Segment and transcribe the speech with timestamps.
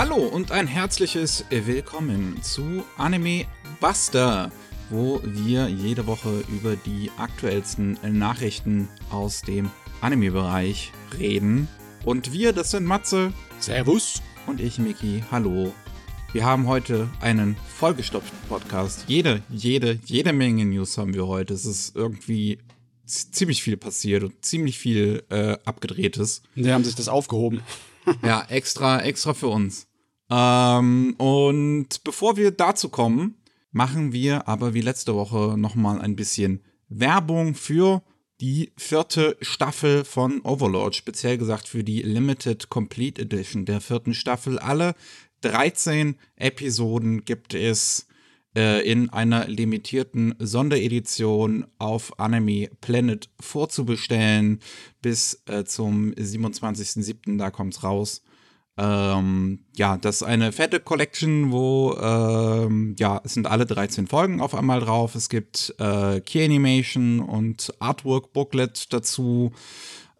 [0.00, 3.44] Hallo und ein herzliches Willkommen zu Anime
[3.80, 4.50] Buster,
[4.88, 9.70] wo wir jede Woche über die aktuellsten Nachrichten aus dem
[10.00, 11.68] Anime-Bereich reden.
[12.06, 13.34] Und wir, das sind Matze.
[13.58, 14.22] Servus.
[14.46, 15.22] Und ich, Miki.
[15.30, 15.74] Hallo.
[16.32, 19.04] Wir haben heute einen vollgestopften Podcast.
[19.06, 21.52] Jede, jede, jede Menge News haben wir heute.
[21.52, 22.58] Es ist irgendwie
[23.04, 26.40] ziemlich viel passiert und ziemlich viel äh, abgedrehtes.
[26.54, 27.60] Die haben sich das aufgehoben.
[28.24, 29.89] ja, extra, extra für uns.
[30.30, 33.36] Ähm, und bevor wir dazu kommen,
[33.72, 38.02] machen wir aber wie letzte Woche nochmal ein bisschen Werbung für
[38.40, 44.58] die vierte Staffel von Overlord, speziell gesagt für die Limited Complete Edition der vierten Staffel.
[44.58, 44.94] Alle
[45.42, 48.06] 13 Episoden gibt es
[48.56, 54.60] äh, in einer limitierten Sonderedition auf Anime Planet vorzubestellen.
[55.02, 57.36] Bis äh, zum 27.07.
[57.36, 58.22] da kommt's raus.
[58.82, 64.40] Ähm, ja, das ist eine fette Collection, wo ähm, ja, es sind alle 13 Folgen
[64.40, 65.14] auf einmal drauf.
[65.14, 69.52] Es gibt äh, Key Animation und Artwork Booklet dazu.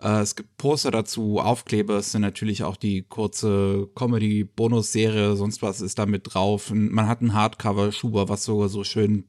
[0.02, 5.80] Äh, es gibt Poster dazu, Aufkleber, es sind natürlich auch die kurze Comedy-Bonus-Serie, sonst was
[5.80, 6.70] ist da mit drauf.
[6.70, 9.24] Und man hat ein Hardcover-Schuber, was sogar so schön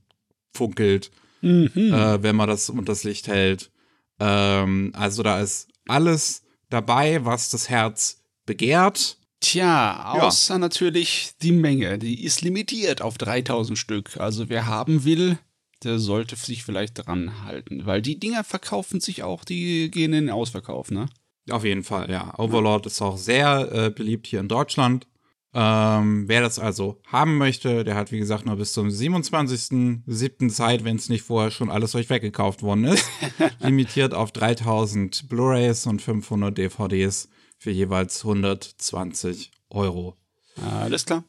[0.54, 1.10] funkelt,
[1.40, 1.70] mhm.
[1.76, 3.72] äh, wenn man das unter das Licht hält.
[4.20, 9.21] Ähm, also da ist alles dabei, was das Herz begehrt.
[9.42, 10.60] Tja, außer ja.
[10.60, 11.98] natürlich die Menge.
[11.98, 14.18] Die ist limitiert auf 3000 Stück.
[14.18, 15.40] Also wer haben will,
[15.84, 20.28] der sollte sich vielleicht dran halten, weil die Dinger verkaufen sich auch, die gehen in
[20.28, 21.08] den Ausverkauf, ne?
[21.50, 22.38] Auf jeden Fall, ja.
[22.38, 25.08] Overlord ist auch sehr äh, beliebt hier in Deutschland.
[25.54, 30.50] Ähm, wer das also haben möchte, der hat wie gesagt nur bis zum 27.07.
[30.50, 33.10] Zeit, wenn es nicht vorher schon alles euch weggekauft worden ist.
[33.60, 37.28] Limitiert auf 3000 Blu-rays und 500 DVDs
[37.62, 40.18] für jeweils 120 Euro.
[40.60, 41.24] Alles klar.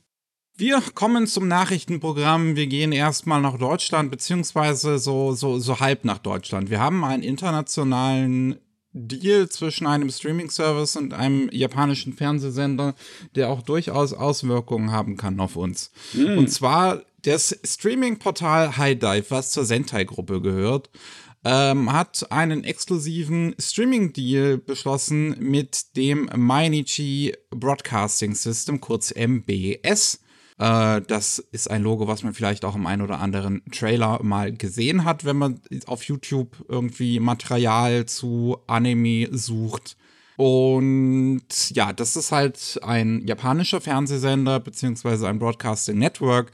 [0.56, 2.56] Wir kommen zum Nachrichtenprogramm.
[2.56, 6.70] Wir gehen erstmal nach Deutschland, beziehungsweise so, so, so halb nach Deutschland.
[6.70, 8.58] Wir haben einen internationalen
[8.94, 12.94] Deal zwischen einem Streaming-Service und einem japanischen Fernsehsender,
[13.34, 15.90] der auch durchaus Auswirkungen haben kann auf uns.
[16.14, 16.38] Mhm.
[16.38, 20.88] Und zwar das Streaming-Portal High Dive, was zur Sentai-Gruppe gehört,
[21.44, 30.20] ähm, hat einen exklusiven Streaming-Deal beschlossen mit dem Mainichi Broadcasting System, kurz MBS.
[30.58, 34.52] Äh, das ist ein Logo, was man vielleicht auch im einen oder anderen Trailer mal
[34.52, 39.96] gesehen hat, wenn man auf YouTube irgendwie Material zu Anime sucht.
[40.36, 46.52] Und ja, das ist halt ein japanischer Fernsehsender beziehungsweise ein Broadcasting Network.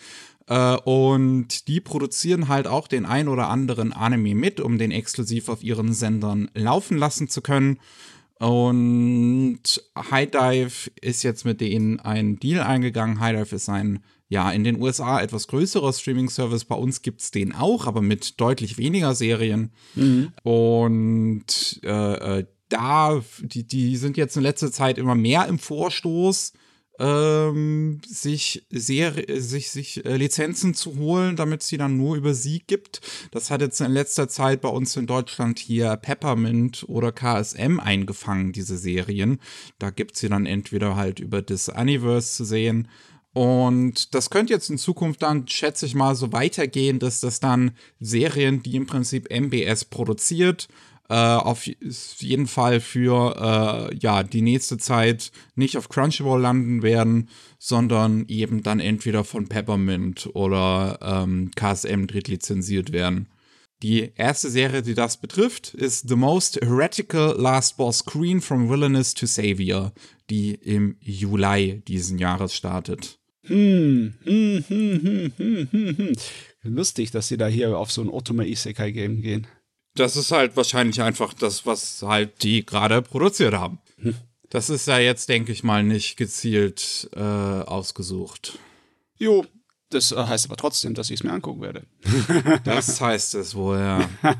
[0.48, 5.48] Äh, und die produzieren halt auch den ein oder anderen Anime mit, um den exklusiv
[5.48, 7.78] auf ihren Sendern laufen lassen zu können.
[8.38, 9.62] Und
[10.10, 13.20] High Dive ist jetzt mit denen einen Deal eingegangen.
[13.20, 16.64] High Dive ist ein, ja, in den USA etwas größerer Streaming-Service.
[16.64, 19.72] Bei uns gibt es den auch, aber mit deutlich weniger Serien.
[19.96, 20.32] Mhm.
[20.44, 26.52] Und äh, äh, da, die, die sind jetzt in letzter Zeit immer mehr im Vorstoß
[26.98, 32.62] ähm, sich sehr, sich, sich äh, Lizenzen zu holen, damit sie dann nur über sie
[32.66, 33.00] gibt.
[33.30, 38.52] Das hat jetzt in letzter Zeit bei uns in Deutschland hier Peppermint oder KSM eingefangen,
[38.52, 39.40] diese Serien.
[39.78, 42.88] Da gibt sie dann entweder halt über das Universe zu sehen
[43.34, 47.72] und das könnte jetzt in Zukunft dann, schätze ich mal, so weitergehen, dass das dann
[48.00, 50.72] Serien, die im Prinzip MBS produziert, äh,
[51.14, 58.26] auf jeden Fall für äh, ja die nächste Zeit nicht auf Crunchyroll landen werden, sondern
[58.28, 63.28] eben dann entweder von Peppermint oder ähm, KSM drittlizenziert werden.
[63.82, 69.14] Die erste Serie, die das betrifft, ist The Most Heretical Last Boss Queen from Villainous
[69.14, 69.92] to Savior,
[70.30, 73.20] die im Juli diesen Jahres startet.
[73.44, 76.12] Hm, hm, hm, hm, hm, hm, hm.
[76.64, 79.46] Lustig, dass sie da hier auf so ein Otome Isekai Game gehen.
[79.98, 83.78] Das ist halt wahrscheinlich einfach das, was halt die gerade produziert haben.
[84.00, 84.14] Hm.
[84.50, 88.58] Das ist ja jetzt, denke ich mal, nicht gezielt äh, ausgesucht.
[89.18, 89.44] Jo,
[89.90, 91.86] das äh, heißt aber trotzdem, dass ich es mir angucken werde.
[92.64, 94.08] das heißt es wohl, ja.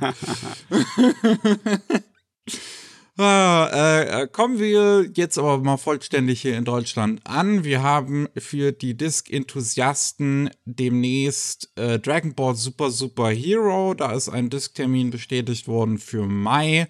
[3.21, 7.65] Ah, äh, äh, kommen wir jetzt aber mal vollständig hier in Deutschland an.
[7.65, 13.95] Wir haben für die Disc-Enthusiasten demnächst äh, Dragon Ball Super Super Hero.
[13.95, 16.87] Da ist ein Disc-Termin bestätigt worden für Mai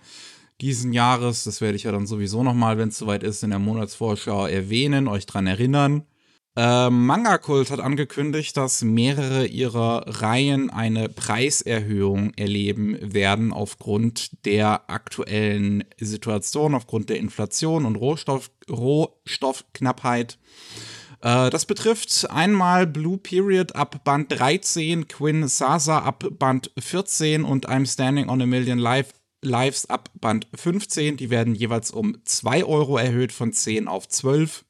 [0.61, 1.45] diesen Jahres.
[1.45, 5.09] Das werde ich ja dann sowieso nochmal, wenn es soweit ist, in der Monatsvorschau erwähnen,
[5.09, 6.05] euch dran erinnern.
[6.58, 14.90] Äh, Manga Kult hat angekündigt, dass mehrere ihrer Reihen eine Preiserhöhung erleben werden aufgrund der
[14.90, 20.40] aktuellen Situation, aufgrund der Inflation und Rohstoff, Rohstoffknappheit.
[21.20, 27.69] Äh, das betrifft einmal Blue Period ab Band 13, Quinn Sasa ab Band 14 und
[27.69, 29.12] I'm Standing on a Million Live
[29.43, 31.19] Lives ab Band 15.
[31.19, 34.64] Die werden jeweils um 2 Euro erhöht von 10 auf 12.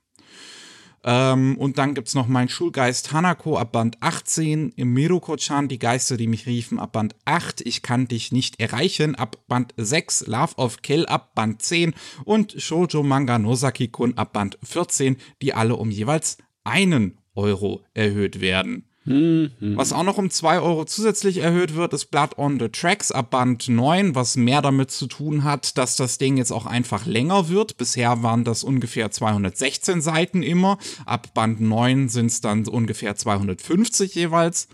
[1.10, 6.18] Ähm, und dann gibt es noch mein Schulgeist Hanako ab Band 18, Miruko-chan, die Geister,
[6.18, 10.56] die mich riefen, ab Band 8, Ich kann dich nicht erreichen, ab Band 6, Love
[10.56, 11.94] of Kill ab Band 10
[12.26, 18.84] und Shoujo Manga Nosaki-kun ab Band 14, die alle um jeweils einen Euro erhöht werden.
[19.08, 19.76] Mhm.
[19.76, 23.30] Was auch noch um 2 Euro zusätzlich erhöht wird, ist Blood on the Tracks ab
[23.30, 27.48] Band 9, was mehr damit zu tun hat, dass das Ding jetzt auch einfach länger
[27.48, 27.78] wird.
[27.78, 30.78] Bisher waren das ungefähr 216 Seiten immer.
[31.06, 34.68] Ab Band 9 sind es dann ungefähr 250 jeweils.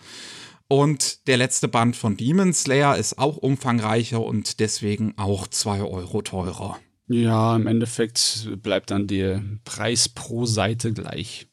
[0.67, 6.23] Und der letzte Band von Demon Slayer ist auch umfangreicher und deswegen auch 2 Euro
[6.23, 6.79] teurer.
[7.07, 11.47] Ja, im Endeffekt bleibt dann der Preis pro Seite gleich.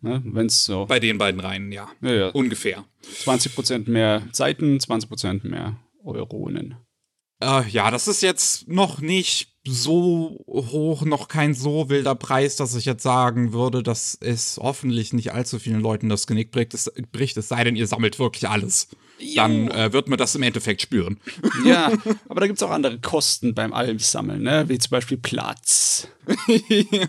[0.00, 0.22] Ne?
[0.24, 0.86] Wenn es so.
[0.86, 1.88] Bei den beiden Reihen, ja.
[2.00, 2.28] ja, ja.
[2.28, 2.84] Ungefähr.
[3.24, 6.76] 20% mehr Seiten, 20% mehr Euronen.
[7.40, 12.74] Äh, ja, das ist jetzt noch nicht so hoch, noch kein so wilder Preis, dass
[12.74, 16.90] ich jetzt sagen würde, dass es hoffentlich nicht allzu vielen Leuten das Genick bricht, es,
[17.12, 18.88] bricht, es sei denn, ihr sammelt wirklich alles.
[19.18, 19.34] Jo.
[19.36, 21.18] Dann äh, wird man das im Endeffekt spüren.
[21.64, 21.92] Ja,
[22.28, 24.68] aber da gibt es auch andere Kosten beim Almsammeln, ne?
[24.68, 26.08] wie zum Beispiel Platz.
[26.68, 27.08] ja.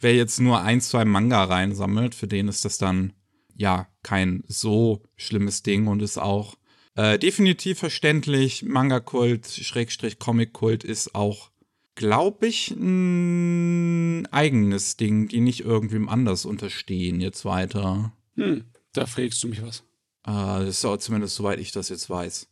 [0.00, 3.12] Wer jetzt nur ein, zwei Manga reinsammelt, für den ist das dann
[3.54, 6.56] ja kein so schlimmes Ding und ist auch
[6.94, 8.62] äh, definitiv verständlich.
[8.62, 11.50] Manga-Kult, Schrägstrich Comic-Kult ist auch,
[11.94, 18.12] glaube ich, ein eigenes Ding, die nicht irgendwem anders unterstehen jetzt weiter.
[18.36, 19.80] Hm, da fragst du mich was.
[20.26, 22.48] Äh, das ist auch zumindest soweit ich das jetzt weiß.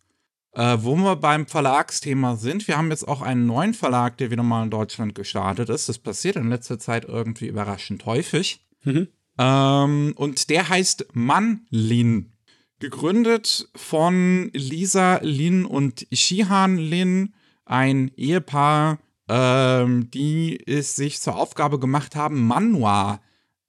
[0.53, 4.43] Äh, wo wir beim Verlagsthema sind, wir haben jetzt auch einen neuen Verlag, der wieder
[4.43, 5.89] mal in Deutschland gestartet ist.
[5.89, 8.67] Das passiert in letzter Zeit irgendwie überraschend häufig.
[8.85, 9.09] Mhm.
[9.39, 12.33] Ähm, und der heißt Manlin.
[12.81, 17.35] Gegründet von Lisa Lin und Shihan Lin,
[17.67, 18.99] ein Ehepaar,
[19.29, 23.21] ähm, die es sich zur Aufgabe gemacht haben, Manhwa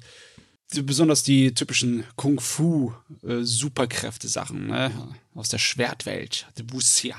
[0.82, 4.92] besonders die typischen Kung-Fu-Superkräfte-Sachen ne?
[5.34, 7.16] aus der Schwertwelt, die Wuxia,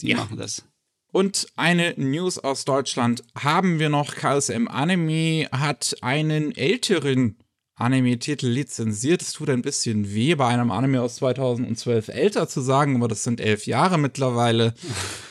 [0.00, 0.16] die ja.
[0.16, 0.64] machen das.
[1.12, 4.14] Und eine News aus Deutschland haben wir noch.
[4.14, 7.36] KSM Anime hat einen älteren
[7.74, 9.22] Anime-Titel lizenziert.
[9.22, 13.24] Es tut ein bisschen weh, bei einem Anime aus 2012 älter zu sagen, aber das
[13.24, 14.74] sind elf Jahre mittlerweile.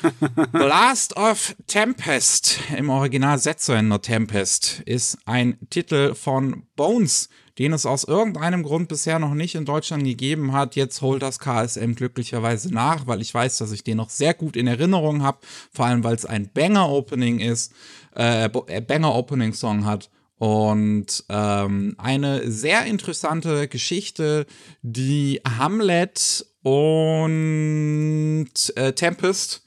[0.52, 8.06] Blast of Tempest, im Original Setsuender Tempest, ist ein Titel von Bones, den es aus
[8.06, 10.78] irgendeinem Grund bisher noch nicht in Deutschland gegeben hat.
[10.78, 14.56] Jetzt holt das KSM glücklicherweise nach, weil ich weiß, dass ich den noch sehr gut
[14.56, 15.40] in Erinnerung habe,
[15.72, 17.74] vor allem weil es ein Banger-Opening ist,
[18.16, 20.10] äh, äh, Banger-Opening-Song hat.
[20.38, 24.46] Und ähm, eine sehr interessante Geschichte,
[24.82, 28.48] die Hamlet und
[28.78, 29.64] äh, Tempest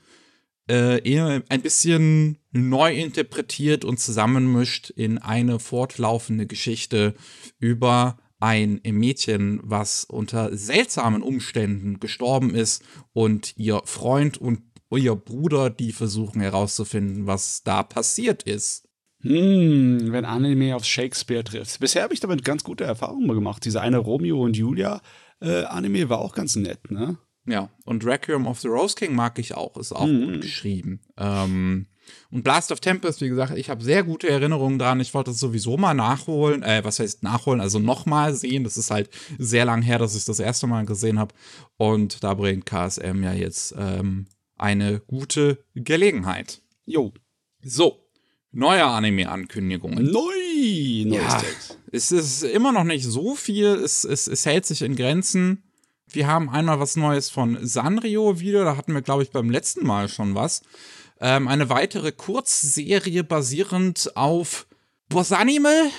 [0.69, 7.15] äh, ein bisschen neu interpretiert und zusammenmischt in eine fortlaufende Geschichte
[7.59, 15.71] über ein Mädchen, was unter seltsamen Umständen gestorben ist und ihr Freund und ihr Bruder,
[15.71, 18.89] die versuchen herauszufinden, was da passiert ist.
[19.21, 21.79] Hm, wenn Anime auf Shakespeare trifft.
[21.79, 23.65] Bisher habe ich damit ganz gute Erfahrungen gemacht.
[23.65, 25.01] Diese eine Romeo und Julia
[25.41, 27.19] äh, Anime war auch ganz nett, ne?
[27.47, 30.33] Ja, und Requiem of the Rose King mag ich auch, ist auch mhm.
[30.33, 31.01] gut geschrieben.
[31.17, 31.87] Ähm,
[32.31, 35.01] und Blast of Tempest, wie gesagt, ich habe sehr gute Erinnerungen dran.
[35.01, 36.63] Ich wollte das sowieso mal nachholen.
[36.63, 37.61] Äh, was heißt nachholen?
[37.61, 38.65] Also nochmal sehen.
[38.65, 41.35] Das ist halt sehr lang her, dass ich das erste Mal gesehen habe.
[41.77, 46.63] Und da bringt KSM ja jetzt ähm, eine gute Gelegenheit.
[46.85, 47.13] Jo.
[47.63, 47.99] So.
[48.51, 50.11] Neue Anime-Ankündigungen.
[50.11, 50.33] Neu!
[51.07, 51.43] Neues ja,
[51.91, 53.67] es ist immer noch nicht so viel.
[53.67, 55.63] Es, es, es hält sich in Grenzen.
[56.15, 58.65] Wir haben einmal was Neues von Sanrio wieder.
[58.65, 60.63] Da hatten wir, glaube ich, beim letzten Mal schon was.
[61.21, 64.67] Ähm, eine weitere Kurzserie basierend auf
[65.09, 65.91] Boss Animal.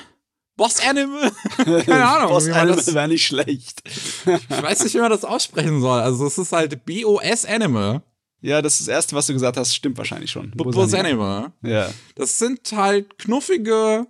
[0.55, 1.32] Boss Animal?
[1.58, 2.29] Keine Ahnung.
[2.29, 3.82] Boss Animal wäre nicht schlecht.
[3.86, 6.00] ich weiß nicht, wie man das aussprechen soll.
[6.00, 8.01] Also, es ist halt B-O-S Animal.
[8.41, 10.51] Ja, das ist das Erste, was du gesagt hast, stimmt wahrscheinlich schon.
[10.51, 11.53] Boss Animal.
[11.62, 11.89] Ja.
[12.15, 14.05] Das sind halt knuffige,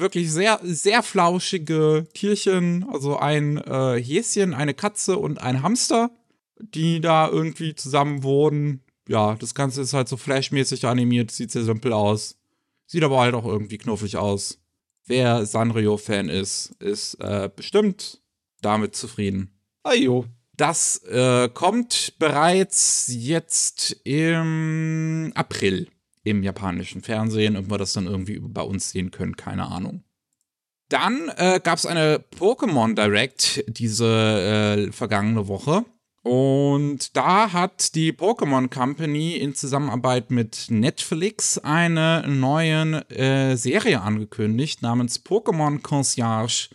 [0.00, 2.86] wirklich sehr, sehr flauschige Tierchen.
[2.90, 6.10] Also ein äh, Häschen, eine Katze und ein Hamster,
[6.58, 8.82] die da irgendwie zusammen wurden.
[9.08, 12.36] Ja, das Ganze ist halt so flashmäßig animiert, sieht sehr simpel aus.
[12.86, 14.58] Sieht aber halt auch irgendwie knuffig aus.
[15.06, 18.22] Wer Sanrio-Fan ist, ist äh, bestimmt
[18.62, 19.50] damit zufrieden.
[19.82, 20.26] Ajo.
[20.56, 25.88] Das äh, kommt bereits jetzt im April
[26.24, 27.56] im japanischen Fernsehen.
[27.56, 30.02] Ob wir das dann irgendwie bei uns sehen können, keine Ahnung.
[30.88, 35.84] Dann äh, gab es eine Pokémon Direct diese äh, vergangene Woche.
[36.22, 44.80] Und da hat die Pokémon Company in Zusammenarbeit mit Netflix eine neue äh, Serie angekündigt
[44.80, 46.70] namens Pokémon Concierge.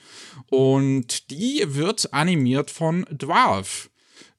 [0.51, 3.88] Und die wird animiert von Dwarf.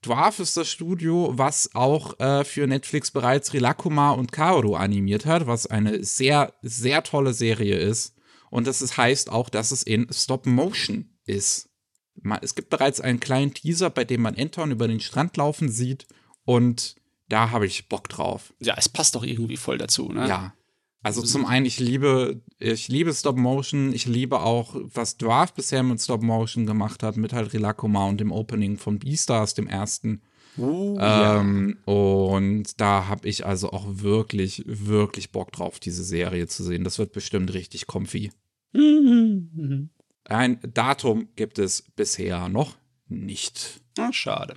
[0.03, 5.47] Dwarf ist das Studio, was auch äh, für Netflix bereits Rilakuma und Kaoru animiert hat,
[5.47, 8.15] was eine sehr, sehr tolle Serie ist.
[8.51, 11.69] Und das ist, heißt auch, dass es in Stop Motion ist.
[12.41, 16.07] Es gibt bereits einen kleinen Teaser, bei dem man Anton über den Strand laufen sieht.
[16.45, 16.97] Und
[17.29, 18.53] da habe ich Bock drauf.
[18.61, 20.27] Ja, es passt doch irgendwie voll dazu, ne?
[20.27, 20.55] Ja.
[21.03, 25.83] Also zum einen, ich liebe, ich liebe Stop Motion, ich liebe auch, was Dwarf bisher
[25.83, 30.21] mit Stop Motion gemacht hat, mit halt Rilakuma und dem Opening von Beastars, dem ersten.
[30.59, 31.93] Uh, ähm, ja.
[31.93, 36.85] Und da habe ich also auch wirklich, wirklich Bock drauf, diese Serie zu sehen.
[36.85, 38.31] Das wird bestimmt richtig comfy.
[40.25, 42.77] Ein Datum gibt es bisher noch
[43.09, 43.81] nicht.
[43.99, 44.55] Ach, schade.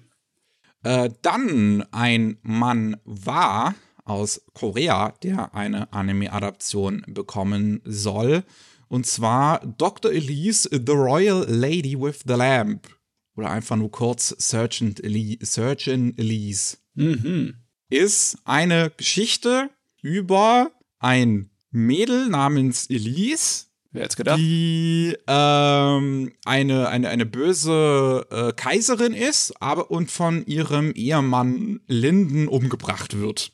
[0.84, 8.44] Äh, dann ein Mann war aus Korea, der eine Anime-Adaption bekommen soll.
[8.88, 10.12] Und zwar Dr.
[10.12, 12.88] Elise, The Royal Lady with the Lamp.
[13.36, 15.46] Oder einfach nur kurz Surgeon, Elise.
[15.46, 16.78] Surgeon Elise.
[16.94, 17.56] Mhm.
[17.90, 19.70] Ist eine Geschichte
[20.02, 24.40] über ein Mädel namens Elise, Wer hätte gedacht?
[24.40, 32.48] Die ähm, eine, eine, eine böse äh, Kaiserin ist, aber und von ihrem Ehemann Linden
[32.48, 33.52] umgebracht wird.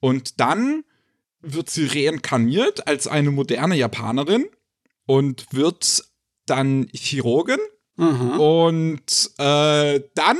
[0.00, 0.84] Und dann
[1.40, 4.46] wird sie reinkarniert als eine moderne Japanerin
[5.06, 6.04] und wird
[6.46, 7.58] dann Chirurgin.
[7.96, 8.40] Mhm.
[8.40, 10.38] Und äh, dann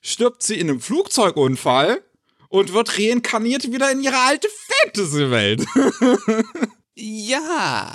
[0.00, 2.02] stirbt sie in einem Flugzeugunfall
[2.48, 4.48] und wird reinkarniert wieder in ihre alte
[4.82, 5.66] Fantasy-Welt.
[6.94, 7.92] ja.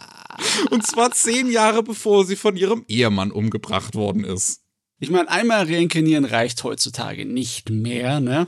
[0.70, 4.62] Und zwar zehn Jahre bevor sie von ihrem Ehemann umgebracht worden ist.
[5.00, 8.48] Ich meine, einmal reinkarnieren reicht heutzutage nicht mehr, ne?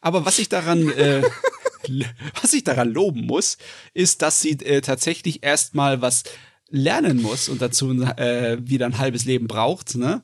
[0.00, 1.22] Aber was ich daran, äh,
[2.42, 3.58] was ich daran loben muss,
[3.94, 6.24] ist, dass sie äh, tatsächlich erstmal was
[6.70, 10.22] lernen muss und dazu äh, wieder ein halbes Leben braucht, ne?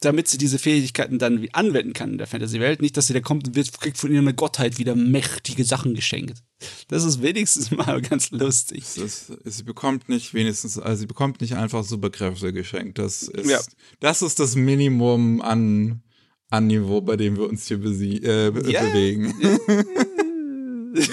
[0.00, 2.82] damit sie diese Fähigkeiten dann anwenden kann in der Fantasy-Welt.
[2.82, 6.42] Nicht, dass sie da kommt und wird, kriegt von ihrer Gottheit wieder mächtige Sachen geschenkt.
[6.88, 8.84] Das ist wenigstens mal ganz lustig.
[8.98, 12.98] Ist, sie bekommt nicht wenigstens, also sie bekommt nicht einfach Superkräfte geschenkt.
[12.98, 13.58] Das ist, Ja.
[14.00, 16.02] das, ist das Minimum an,
[16.50, 18.82] an Niveau, bei dem wir uns hier äh, Ja.
[18.82, 19.34] bewegen.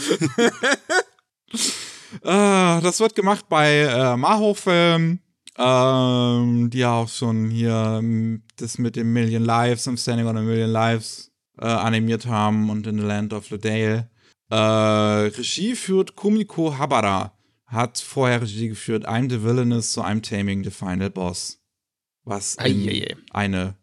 [2.22, 5.20] Ah, das wird gemacht bei äh, Maho Film,
[5.58, 10.38] ähm, die ja auch schon hier ähm, das mit dem Million Lives, im Standing on
[10.38, 14.10] a Million Lives äh, animiert haben und in The Land of the Dale.
[14.50, 17.38] Äh, Regie führt Kumiko Habara.
[17.66, 21.60] Hat vorher Regie geführt I'm the Villainous, so I'm Taming the Final Boss.
[22.24, 23.76] Was in eine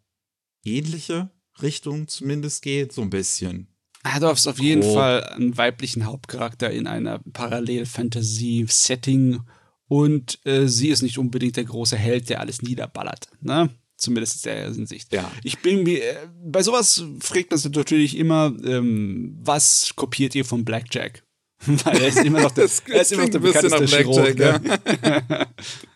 [0.63, 1.29] ähnliche
[1.61, 3.67] Richtung zumindest geht, so ein bisschen.
[4.03, 4.95] Du hast auf jeden Grob.
[4.95, 9.41] Fall einen weiblichen Hauptcharakter in einer Parallel-Fantasy-Setting
[9.87, 13.69] und äh, sie ist nicht unbedingt der große Held, der alles niederballert, ne?
[13.97, 15.11] Zumindest in der Hinsicht.
[15.13, 15.29] Ja.
[15.43, 20.45] Ich bin mir, äh, bei sowas fragt man sich natürlich immer, ähm, was kopiert ihr
[20.45, 21.23] von Blackjack?
[21.65, 24.39] Weil er ist immer noch der, er ist immer noch der bekannteste nach Chirurg.
[24.39, 24.61] Ne?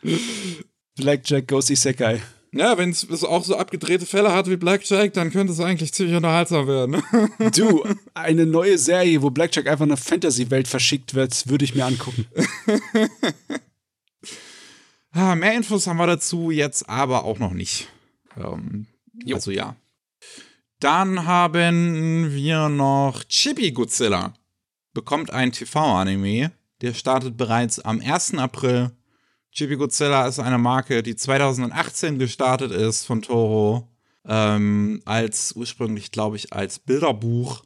[0.95, 2.21] Blackjack Goes Isekai.
[2.57, 6.15] Ja, wenn es auch so abgedrehte Fälle hat wie Blackjack, dann könnte es eigentlich ziemlich
[6.15, 7.03] unterhaltsam werden.
[7.53, 7.83] Du,
[8.13, 12.25] eine neue Serie, wo Blackjack einfach in eine Fantasy-Welt verschickt wird, würde ich mir angucken.
[15.17, 17.87] Ah, Mehr Infos haben wir dazu jetzt aber auch noch nicht.
[18.35, 18.85] Ähm,
[19.31, 19.77] also ja.
[20.81, 24.33] Dann haben wir noch Chibi Godzilla.
[24.93, 26.51] Bekommt ein TV-Anime.
[26.81, 28.33] Der startet bereits am 1.
[28.33, 28.91] April.
[29.55, 33.87] Chibi Godzilla ist eine Marke, die 2018 gestartet ist von Toho.
[34.27, 37.63] ähm, als ursprünglich, glaube ich, als Bilderbuch.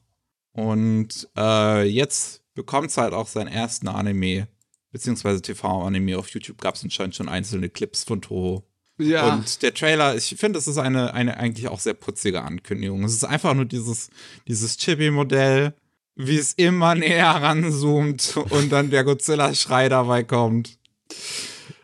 [0.52, 4.48] Und äh, jetzt bekommt es halt auch seinen ersten Anime,
[4.92, 6.18] beziehungsweise TV-Anime.
[6.18, 8.68] Auf YouTube gab es anscheinend schon einzelne Clips von Toho.
[8.98, 9.34] Ja.
[9.36, 13.06] Und der Trailer, ich finde, das ist eine, eine eigentlich auch sehr putzige Ankündigung.
[13.06, 14.10] Es ist einfach nur dieses,
[14.46, 15.74] dieses Chibi-Modell,
[16.16, 20.78] wie es immer näher ranzoomt und dann der Godzilla-Schrei dabei kommt.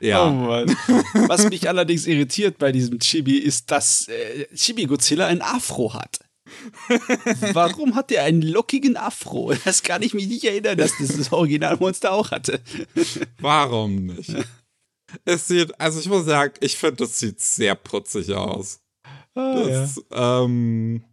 [0.06, 0.28] Ja.
[0.28, 0.68] Oh Mann.
[1.28, 6.20] Was mich allerdings irritiert bei diesem Chibi ist, dass äh, Chibi Godzilla ein Afro hat.
[7.54, 9.54] Warum hat er einen lockigen Afro?
[9.66, 12.62] Das kann ich mich nicht erinnern, dass das das Originalmonster auch hatte.
[13.40, 14.34] Warum nicht?
[15.24, 18.80] Es sieht, also ich muss sagen, ich finde, das sieht sehr putzig aus.
[19.34, 20.44] Ah, das, ja.
[20.44, 21.04] ähm,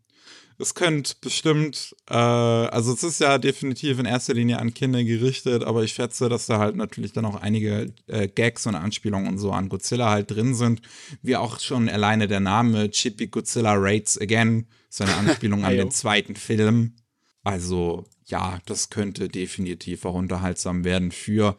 [0.58, 5.64] es könnte bestimmt, äh, also es ist ja definitiv in erster Linie an Kinder gerichtet,
[5.64, 9.38] aber ich schätze, dass da halt natürlich dann auch einige äh, Gags und Anspielungen und
[9.38, 10.82] so an Godzilla halt drin sind,
[11.22, 15.90] wie auch schon alleine der Name Chippy Godzilla Raids Again, so eine Anspielung an den
[15.90, 16.94] zweiten Film.
[17.44, 21.56] Also ja, das könnte definitiv auch unterhaltsam werden für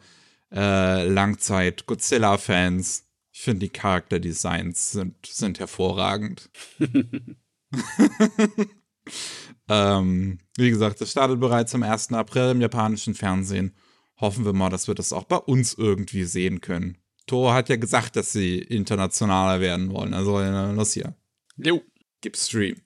[0.52, 3.04] äh, Langzeit Godzilla-Fans.
[3.32, 6.50] Ich finde die Charakterdesigns sind, sind hervorragend.
[9.68, 12.12] ähm, wie gesagt, das startet bereits am 1.
[12.12, 13.74] April im japanischen Fernsehen.
[14.20, 16.98] Hoffen wir mal, dass wir das auch bei uns irgendwie sehen können.
[17.26, 20.14] Toro hat ja gesagt, dass sie internationaler werden wollen.
[20.14, 21.14] Also, los hier.
[21.56, 21.82] Jo.
[22.20, 22.76] Gib Stream.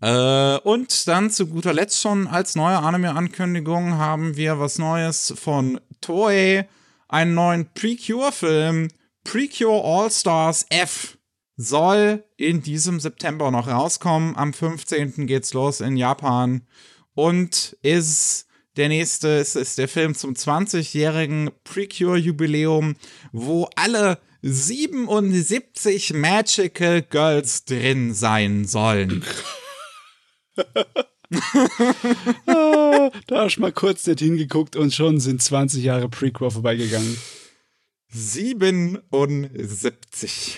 [0.00, 5.80] Äh, und dann zu guter Letzt schon als neue Anime-Ankündigung haben wir was Neues von
[6.00, 6.68] Toei.
[7.08, 8.88] Einen neuen Precure-Film.
[9.24, 11.17] Precure All-Stars F
[11.58, 14.36] soll in diesem September noch rauskommen.
[14.36, 15.26] Am 15.
[15.26, 16.62] geht's los in Japan
[17.14, 18.46] und ist
[18.76, 22.94] der nächste ist, ist der Film zum 20-jährigen Precure-Jubiläum,
[23.32, 29.24] wo alle 77 Magical Girls drin sein sollen.
[30.56, 31.24] ah,
[33.26, 37.18] da hast du mal kurz nicht hingeguckt und schon sind 20 Jahre Prequel vorbeigegangen.
[38.10, 40.56] 77.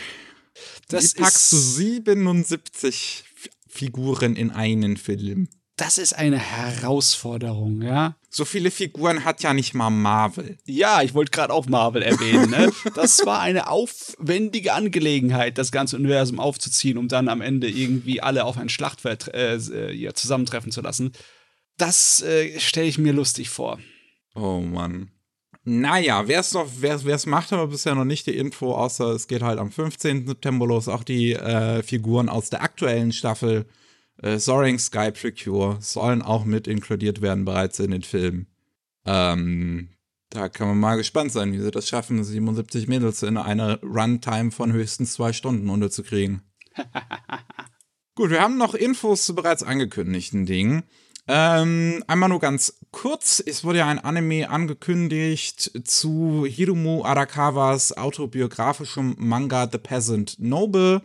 [0.91, 3.25] Das Wie packst du 77
[3.69, 5.49] Figuren in einen Film?
[5.77, 8.17] Das ist eine Herausforderung, ja.
[8.29, 10.59] So viele Figuren hat ja nicht mal Marvel.
[10.67, 12.51] Ja, ich wollte gerade auch Marvel erwähnen.
[12.51, 12.71] Ne?
[12.95, 18.45] Das war eine aufwendige Angelegenheit, das ganze Universum aufzuziehen, um dann am Ende irgendwie alle
[18.45, 21.13] auf ein Schlachtfeld äh, ja, zusammentreffen zu lassen.
[21.79, 23.81] Das äh, stelle ich mir lustig vor.
[24.35, 25.11] Oh Mann.
[25.73, 29.29] Naja, wer es noch, wer es macht, aber bisher noch nicht die Info, außer es
[29.29, 30.27] geht halt am 15.
[30.27, 30.89] September los.
[30.89, 33.67] Auch die äh, Figuren aus der aktuellen Staffel
[34.21, 38.49] äh, Soaring Sky Precure sollen auch mit inkludiert werden bereits in den Film.
[39.07, 39.91] Ähm,
[40.31, 44.51] da kann man mal gespannt sein, wie sie das schaffen, 77 Mädels in einer Runtime
[44.51, 46.43] von höchstens zwei Stunden unterzukriegen.
[48.17, 50.83] Gut, wir haben noch Infos zu bereits angekündigten Dingen.
[51.33, 59.15] Ähm, einmal nur ganz kurz, es wurde ja ein Anime angekündigt zu Hiromu Arakawas autobiografischem
[59.17, 61.03] Manga The Peasant Noble.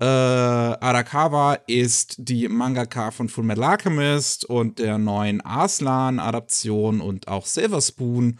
[0.00, 7.82] Äh, Arakawa ist die Mangaka von Fullmetal Alchemist und der neuen Arslan-Adaption und auch Silver
[7.82, 8.38] Spoon.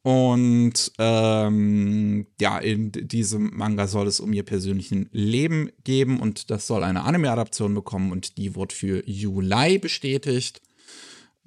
[0.00, 6.66] Und ähm, ja, in diesem Manga soll es um ihr persönlichen Leben geben und das
[6.66, 10.62] soll eine Anime-Adaption bekommen und die wird für Juli bestätigt.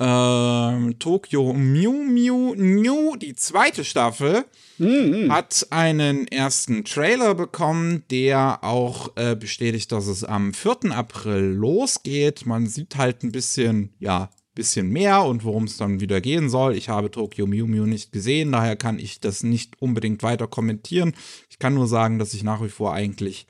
[0.04, 4.46] Ähm, Tokyo Mew Mew New, die zweite Staffel,
[4.80, 5.32] mhm.
[5.32, 10.92] hat einen ersten Trailer bekommen, der auch äh, bestätigt, dass es am 4.
[10.92, 12.48] April losgeht.
[12.48, 16.76] Man sieht halt ein bisschen, ja, bisschen mehr und worum es dann wieder gehen soll.
[16.76, 21.14] Ich habe Tokyo Mew Mew nicht gesehen, daher kann ich das nicht unbedingt weiter kommentieren.
[21.52, 23.46] Ich kann nur sagen, dass ich nach wie vor eigentlich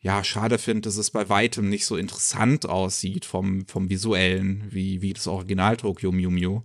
[0.00, 5.02] ja, schade finde, dass es bei weitem nicht so interessant aussieht vom, vom Visuellen, wie,
[5.02, 6.62] wie das Original Tokyo Mew Mew.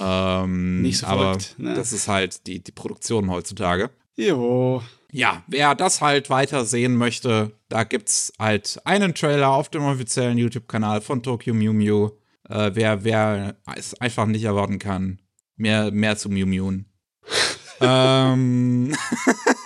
[0.00, 1.74] Ähm, nicht so aber verrückt, ne?
[1.74, 3.90] das ist halt die, die Produktion heutzutage.
[4.16, 4.82] Jo.
[5.12, 10.38] Ja, wer das halt weiter sehen möchte, da gibt's halt einen Trailer auf dem offiziellen
[10.38, 12.10] YouTube-Kanal von Tokyo Mew Mew.
[12.48, 15.20] Äh, wer, wer es einfach nicht erwarten kann,
[15.56, 16.80] mehr, mehr zu Mew Mew.
[17.80, 18.92] ähm.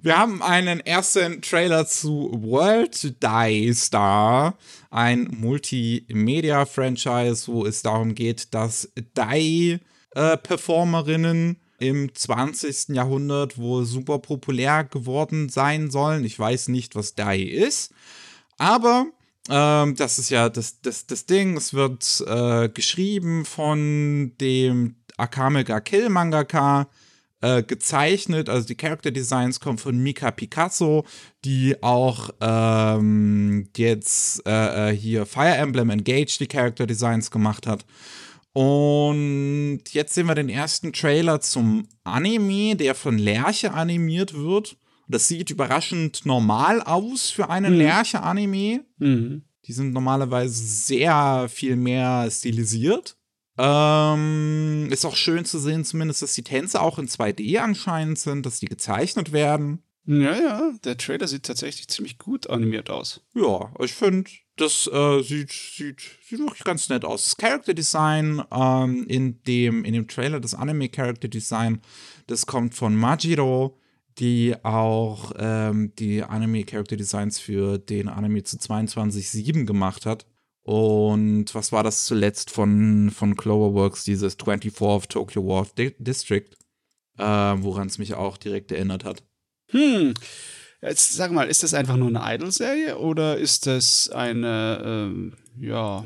[0.00, 4.56] Wir haben einen ersten Trailer zu World Die Star,
[4.90, 12.88] ein Multimedia-Franchise, wo es darum geht, dass Die-Performerinnen äh, im 20.
[12.90, 16.24] Jahrhundert wohl super populär geworden sein sollen.
[16.24, 17.92] Ich weiß nicht, was Die ist,
[18.56, 19.08] aber
[19.50, 21.58] ähm, das ist ja das, das, das Ding.
[21.58, 26.88] Es wird äh, geschrieben von dem Akame ga Kill Mangaka
[27.40, 28.48] äh, gezeichnet.
[28.48, 31.04] Also die Character Designs kommen von Mika Picasso,
[31.44, 37.84] die auch ähm, jetzt äh, äh hier Fire Emblem Engage die Character Designs gemacht hat.
[38.52, 44.76] Und jetzt sehen wir den ersten Trailer zum Anime, der von Lerche animiert wird.
[45.10, 47.78] Das sieht überraschend normal aus für einen mhm.
[47.78, 48.84] Lerche-Anime.
[48.98, 49.42] Mhm.
[49.66, 53.16] Die sind normalerweise sehr viel mehr stilisiert.
[53.62, 58.46] Ähm, ist auch schön zu sehen, zumindest, dass die Tänze auch in 2D anscheinend sind,
[58.46, 59.82] dass die gezeichnet werden.
[60.06, 63.20] Ja, ja, der Trailer sieht tatsächlich ziemlich gut animiert aus.
[63.34, 67.24] Ja, ich finde, das äh, sieht, sieht, sieht wirklich ganz nett aus.
[67.24, 71.82] Das Character Design ähm, in, dem, in dem Trailer, das Anime Character Design,
[72.28, 73.78] das kommt von Majiro,
[74.18, 80.26] die auch ähm, die Anime Character Designs für den Anime zu 22.7 gemacht hat.
[80.70, 86.46] Und was war das zuletzt von, von Cloverworks, dieses 24 of Tokyo War District,
[87.18, 89.24] äh, woran es mich auch direkt erinnert hat.
[89.70, 90.14] Hm.
[90.80, 96.04] Jetzt sag mal, ist das einfach nur eine Idol-Serie oder ist das eine, ähm, ja,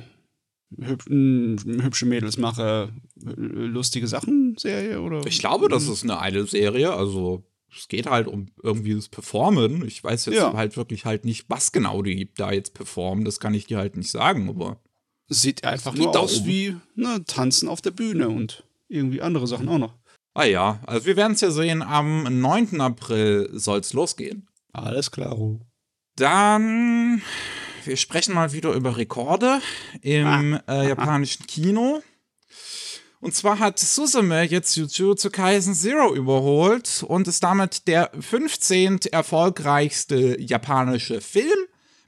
[0.80, 4.98] hüb hübsche Mädels mache lustige Sachen-Serie?
[5.02, 5.26] Oder?
[5.26, 6.90] Ich glaube, das ist eine Idol-Serie.
[6.90, 7.44] Also,
[7.76, 9.86] es geht halt um irgendwie das Performen.
[9.86, 10.52] Ich weiß jetzt ja.
[10.52, 13.24] halt wirklich halt nicht, was genau die da jetzt performen.
[13.24, 14.80] Das kann ich dir halt nicht sagen, aber.
[15.28, 16.46] Sieht einfach nur aus um.
[16.46, 19.94] wie ne, Tanzen auf der Bühne und irgendwie andere Sachen auch noch.
[20.34, 22.80] Ah ja, also wir werden es ja sehen, am 9.
[22.80, 24.48] April soll es losgehen.
[24.72, 25.38] Alles klar.
[26.16, 27.22] Dann,
[27.84, 29.60] wir sprechen mal wieder über Rekorde
[30.02, 30.82] im ah.
[30.82, 32.02] äh, japanischen Kino.
[33.24, 39.00] Und zwar hat Suzume jetzt Jujutsu Kaisen Zero überholt und ist damit der 15.
[39.12, 41.56] erfolgreichste japanische Film,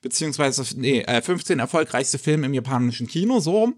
[0.02, 3.72] beziehungsweise, nee, äh, 15 erfolgreichste Film im japanischen Kino, so,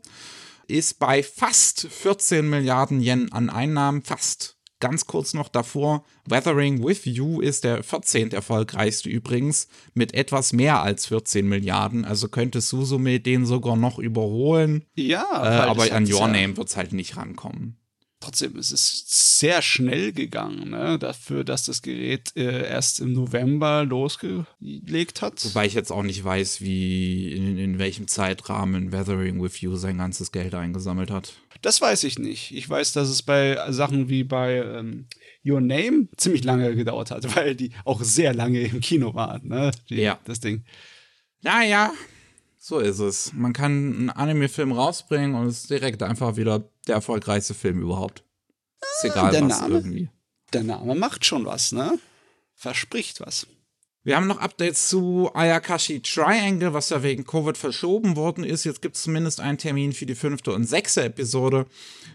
[0.66, 7.04] ist bei fast 14 Milliarden Yen an Einnahmen, fast ganz kurz noch davor, Weathering with
[7.04, 8.32] You ist der 14.
[8.32, 12.04] erfolgreichste übrigens, mit etwas mehr als 14 Milliarden.
[12.04, 14.84] Also könnte Suzume den sogar noch überholen.
[14.94, 17.78] Ja, äh, aber an Your Name wird es halt nicht rankommen.
[18.20, 19.04] Trotzdem ist es
[19.38, 20.98] sehr schnell gegangen, ne?
[20.98, 25.44] dafür, dass das Gerät äh, erst im November losgelegt hat.
[25.44, 29.98] Wobei ich jetzt auch nicht weiß, wie in, in welchem Zeitrahmen Weathering with You sein
[29.98, 31.34] ganzes Geld eingesammelt hat.
[31.62, 32.54] Das weiß ich nicht.
[32.54, 35.06] Ich weiß, dass es bei Sachen wie bei ähm,
[35.44, 39.70] Your Name ziemlich lange gedauert hat, weil die auch sehr lange im Kino waren, ne?
[39.88, 40.18] Die, ja.
[40.24, 40.64] Das Ding.
[41.42, 41.92] Naja,
[42.58, 43.32] so ist es.
[43.32, 48.24] Man kann einen Anime-Film rausbringen und es ist direkt einfach wieder der erfolgreichste Film überhaupt.
[48.80, 50.08] Ist ah, egal, was Name, irgendwie.
[50.52, 51.98] Der Name macht schon was, ne?
[52.54, 53.46] Verspricht was.
[54.04, 58.64] Wir haben noch Updates zu Ayakashi Triangle, was ja wegen Covid verschoben worden ist.
[58.64, 61.66] Jetzt gibt es zumindest einen Termin für die fünfte und sechste Episode.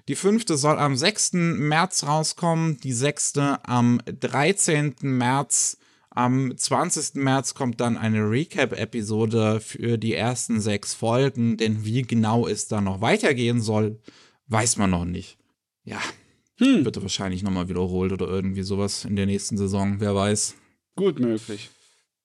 [0.07, 1.33] Die fünfte soll am 6.
[1.33, 4.95] März rauskommen, die sechste am 13.
[5.01, 5.77] März.
[6.09, 7.15] Am 20.
[7.15, 12.81] März kommt dann eine Recap-Episode für die ersten sechs Folgen, denn wie genau es da
[12.81, 13.99] noch weitergehen soll,
[14.47, 15.39] weiß man noch nicht.
[15.83, 15.99] Ja,
[16.59, 16.85] hm.
[16.85, 20.55] wird wahrscheinlich nochmal wiederholt oder irgendwie sowas in der nächsten Saison, wer weiß.
[20.95, 21.69] Gut möglich.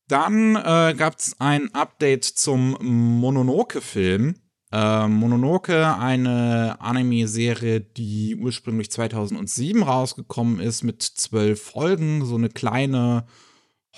[0.08, 4.36] Dann äh, gab es ein Update zum Mononoke-Film.
[4.70, 13.26] Äh, Mononoke, eine Anime-Serie, die ursprünglich 2007 rausgekommen ist mit zwölf Folgen, so eine kleine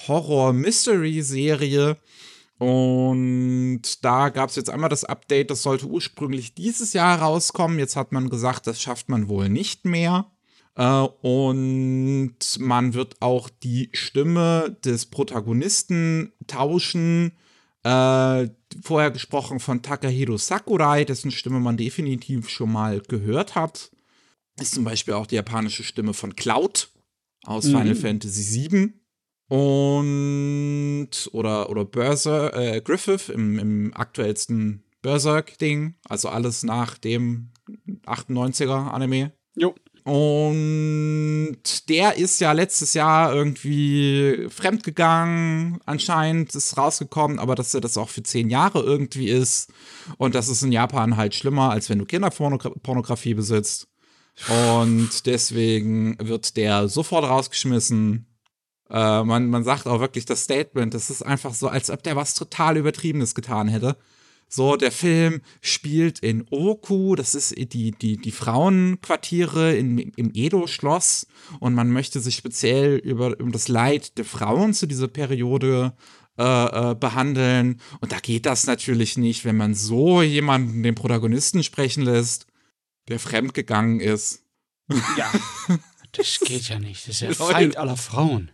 [0.07, 1.97] Horror-Mystery-Serie.
[2.59, 7.79] Und da gab es jetzt einmal das Update, das sollte ursprünglich dieses Jahr rauskommen.
[7.79, 10.31] Jetzt hat man gesagt, das schafft man wohl nicht mehr.
[10.81, 17.33] Äh, und man wird auch die Stimme des Protagonisten tauschen.
[17.83, 18.49] Äh,
[18.83, 23.91] vorher gesprochen von Takahiro Sakurai, dessen Stimme man definitiv schon mal gehört hat.
[24.59, 26.91] Ist zum Beispiel auch die japanische Stimme von Cloud
[27.45, 27.79] aus mhm.
[27.79, 28.93] Final Fantasy VII.
[29.49, 35.97] Und oder, oder Berserk, äh, Griffith im, im aktuellsten Berserk-Ding.
[36.09, 37.51] Also alles nach dem
[38.07, 39.33] 98er Anime.
[39.57, 39.75] Jo.
[40.05, 41.59] Und
[41.89, 48.09] der ist ja letztes Jahr irgendwie fremdgegangen, anscheinend ist rausgekommen, aber dass er das auch
[48.09, 49.71] für zehn Jahre irgendwie ist.
[50.17, 53.89] Und das ist in Japan halt schlimmer, als wenn du Kinderpornografie besitzt.
[54.49, 58.27] Und deswegen wird der sofort rausgeschmissen.
[58.89, 62.17] Äh, man, man sagt auch wirklich das Statement, das ist einfach so, als ob der
[62.17, 63.97] was total Übertriebenes getan hätte.
[64.53, 71.29] So, der Film spielt in Oku, das ist die, die, die Frauenquartiere in, im Edo-Schloss
[71.61, 75.95] und man möchte sich speziell über, über das Leid der Frauen zu dieser Periode
[76.37, 76.43] äh,
[76.91, 77.81] äh, behandeln.
[78.01, 82.49] Und da geht das natürlich nicht, wenn man so jemanden, den Protagonisten sprechen lässt,
[83.09, 84.43] der fremdgegangen ist.
[85.17, 85.33] Ja.
[86.13, 87.07] Das geht ja nicht.
[87.07, 88.51] Das ist ja Feind aller Frauen.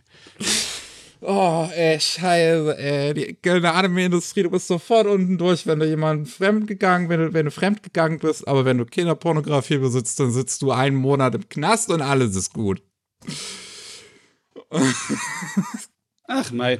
[1.21, 3.13] Oh, ey, scheiße, ey.
[3.13, 7.51] Die Anime-Industrie, du bist sofort unten durch, wenn du jemanden fremdgegangen, wenn du, wenn du
[7.51, 12.01] fremdgegangen bist, aber wenn du Kinderpornografie besitzt, dann sitzt du einen Monat im Knast und
[12.01, 12.81] alles ist gut.
[16.27, 16.79] Ach, mei.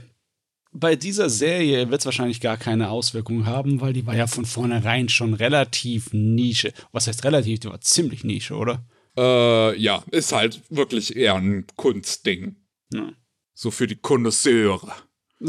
[0.72, 4.46] Bei dieser Serie wird es wahrscheinlich gar keine Auswirkungen haben, weil die war ja von
[4.46, 6.74] vornherein schon relativ Nische.
[6.92, 7.62] Was heißt relativ?
[7.62, 8.86] Die war ziemlich Nische, oder?
[9.18, 12.58] Äh, ja, ist halt wirklich eher ein Kunstding.
[12.94, 13.12] Ja.
[13.60, 14.94] So für die Konnoisseure.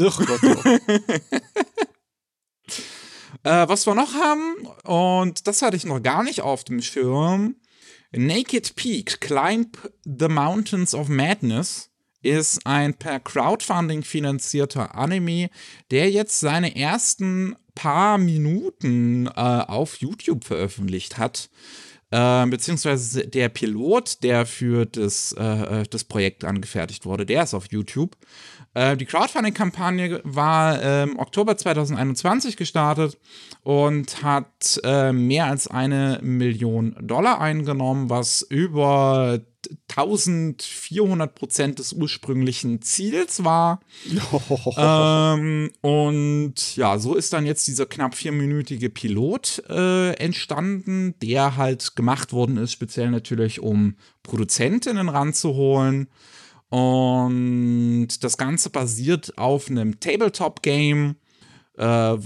[0.01, 0.41] Ach Gott.
[0.43, 0.63] Oh.
[3.43, 7.57] äh, was wir noch haben, und das hatte ich noch gar nicht auf dem Schirm:
[8.11, 11.91] Naked Peak, Climb the Mountains of Madness
[12.23, 15.51] ist ein per Crowdfunding finanzierter Anime,
[15.91, 21.51] der jetzt seine ersten paar Minuten äh, auf YouTube veröffentlicht hat.
[22.11, 27.53] Äh, beziehungsweise der Pilot, der für das, äh, äh, das Projekt angefertigt wurde, der ist
[27.53, 28.17] auf YouTube.
[28.73, 33.17] Äh, die Crowdfunding-Kampagne war im ähm, Oktober 2021 gestartet
[33.63, 39.39] und hat äh, mehr als eine Million Dollar eingenommen, was über
[39.89, 43.81] 1400 Prozent des ursprünglichen Ziels war.
[44.77, 51.95] ähm, und ja, so ist dann jetzt dieser knapp vierminütige Pilot äh, entstanden, der halt
[51.95, 56.09] gemacht worden ist, speziell natürlich, um Produzentinnen ranzuholen.
[56.69, 61.15] Und das Ganze basiert auf einem Tabletop-Game,
[61.77, 62.17] äh,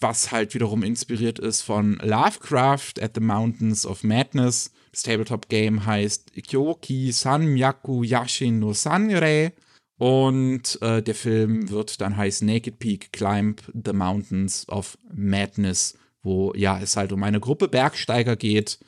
[0.00, 4.70] was halt wiederum inspiriert ist von Lovecraft at the Mountains of Madness.
[4.92, 9.52] Das Tabletop-Game heißt Kyoki Sanmyaku Yashin no Sanrei.
[9.98, 16.52] Und äh, der Film wird dann heißen Naked Peak Climb the Mountains of Madness, wo
[16.54, 18.78] ja es halt um eine Gruppe Bergsteiger geht,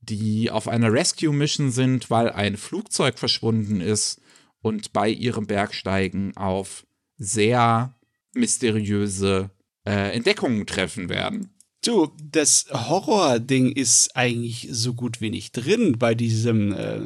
[0.00, 4.20] die auf einer Rescue-Mission sind, weil ein Flugzeug verschwunden ist
[4.60, 7.94] und bei ihrem Bergsteigen auf sehr
[8.34, 9.50] mysteriöse
[9.86, 11.50] äh, Entdeckungen treffen werden.
[11.88, 17.00] Du, das Horror-Ding ist eigentlich so gut wie nicht drin bei diesem äh,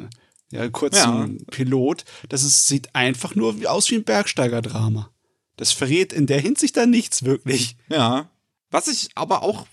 [0.51, 1.45] ja, kurzen ja.
[1.51, 2.03] Pilot.
[2.27, 5.09] Das ist, sieht einfach nur aus wie ein Bergsteiger-Drama.
[5.55, 7.77] Das verrät in der Hinsicht dann nichts wirklich.
[7.87, 8.29] Ja.
[8.71, 9.67] Was ich aber auch,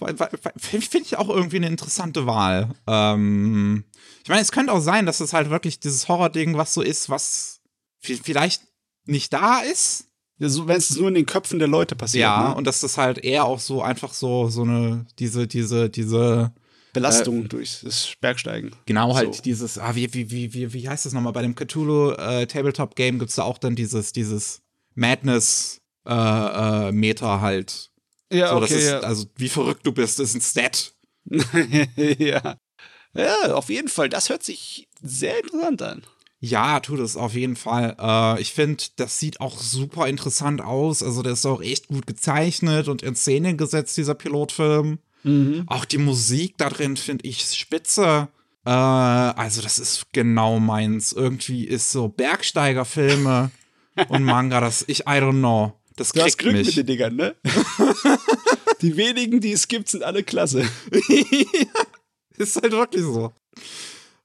[0.56, 2.70] finde ich auch irgendwie eine interessante Wahl.
[2.86, 3.82] Ähm,
[4.22, 7.10] ich meine, es könnte auch sein, dass es halt wirklich dieses Horror-Ding, was so ist,
[7.10, 7.62] was
[7.98, 8.62] vielleicht
[9.06, 10.09] nicht da ist,
[10.40, 12.22] wenn es nur in den Köpfen der Leute passiert.
[12.22, 12.54] Ja, ne?
[12.54, 16.52] und dass das halt eher auch so einfach so, so eine, diese, diese, diese
[16.92, 18.72] Belastung äh, durch das Bergsteigen.
[18.86, 19.42] Genau, halt so.
[19.42, 21.32] dieses, ah, wie, wie, wie, wie, wie heißt das nochmal?
[21.32, 24.62] Bei dem Cthulhu äh, Tabletop Game gibt es da auch dann dieses, dieses
[24.94, 27.90] Madness äh, äh, Meter halt.
[28.32, 28.78] Ja, so, okay.
[28.78, 29.00] Ist, ja.
[29.00, 30.94] Also, wie verrückt du bist, ist ein Stat.
[32.18, 32.56] ja.
[33.14, 34.08] Ja, auf jeden Fall.
[34.08, 36.02] Das hört sich sehr interessant an.
[36.42, 37.96] Ja, tut es auf jeden Fall.
[38.00, 41.02] Äh, ich finde, das sieht auch super interessant aus.
[41.02, 44.98] Also, der ist auch echt gut gezeichnet und in Szene gesetzt, dieser Pilotfilm.
[45.22, 45.64] Mhm.
[45.66, 48.28] Auch die Musik da drin finde ich spitze.
[48.64, 51.12] Äh, also, das ist genau meins.
[51.12, 53.50] Irgendwie ist so Bergsteigerfilme
[54.08, 55.74] und Manga, das ich, I don't know.
[55.96, 56.68] Das du hast Glück mich.
[56.68, 57.36] mit den Dingern, ne?
[58.80, 60.66] die wenigen, die es gibt, sind alle klasse.
[62.38, 63.34] ist halt wirklich so.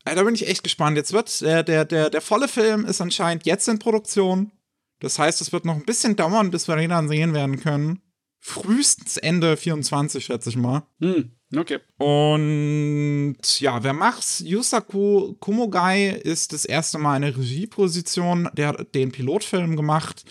[0.05, 0.97] Da bin ich echt gespannt.
[0.97, 4.51] Jetzt wird der, der, der, der volle Film ist anscheinend jetzt in Produktion.
[4.99, 8.01] Das heißt, es wird noch ein bisschen dauern, bis wir ihn dann sehen werden können.
[8.39, 10.83] Frühestens Ende 24, schätze ich mal.
[10.99, 11.79] Hm, okay.
[11.97, 14.43] Und ja, wer macht's?
[14.45, 18.47] Yusaku Kumogai ist das erste Mal eine Regieposition.
[18.53, 20.23] Der hat den Pilotfilm gemacht.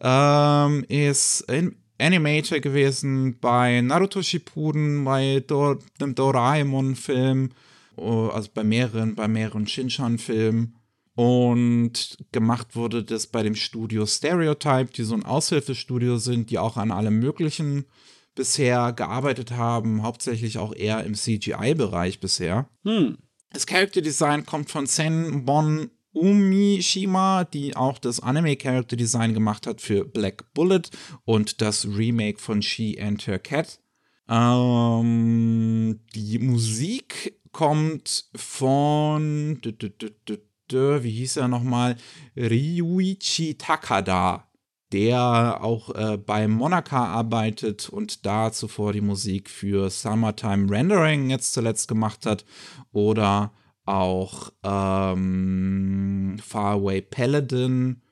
[0.00, 7.50] Ähm, ist in Animator gewesen bei Naruto Shippuden, bei Do dem Doraemon-Film
[7.96, 10.76] also bei mehreren, bei mehreren Shinchan-Filmen.
[11.14, 16.76] Und gemacht wurde das bei dem Studio Stereotype, die so ein Aushilfestudio sind, die auch
[16.76, 17.86] an allem Möglichen
[18.34, 22.68] bisher gearbeitet haben, hauptsächlich auch eher im CGI-Bereich bisher.
[22.84, 23.16] Hm.
[23.50, 29.66] Das Character Design kommt von Sen Bon Umishima, die auch das Anime Character Design gemacht
[29.66, 30.82] hat für Black Bullet
[31.24, 33.80] und das Remake von She and Her Cat.
[34.28, 41.96] Ähm, die Musik kommt von, wie hieß er nochmal,
[42.36, 44.46] Ryuichi Takada,
[44.92, 51.54] der auch äh, bei Monaka arbeitet und da zuvor die Musik für Summertime Rendering jetzt
[51.54, 52.44] zuletzt gemacht hat
[52.92, 53.54] oder
[53.86, 58.02] auch ähm, Faraway Paladin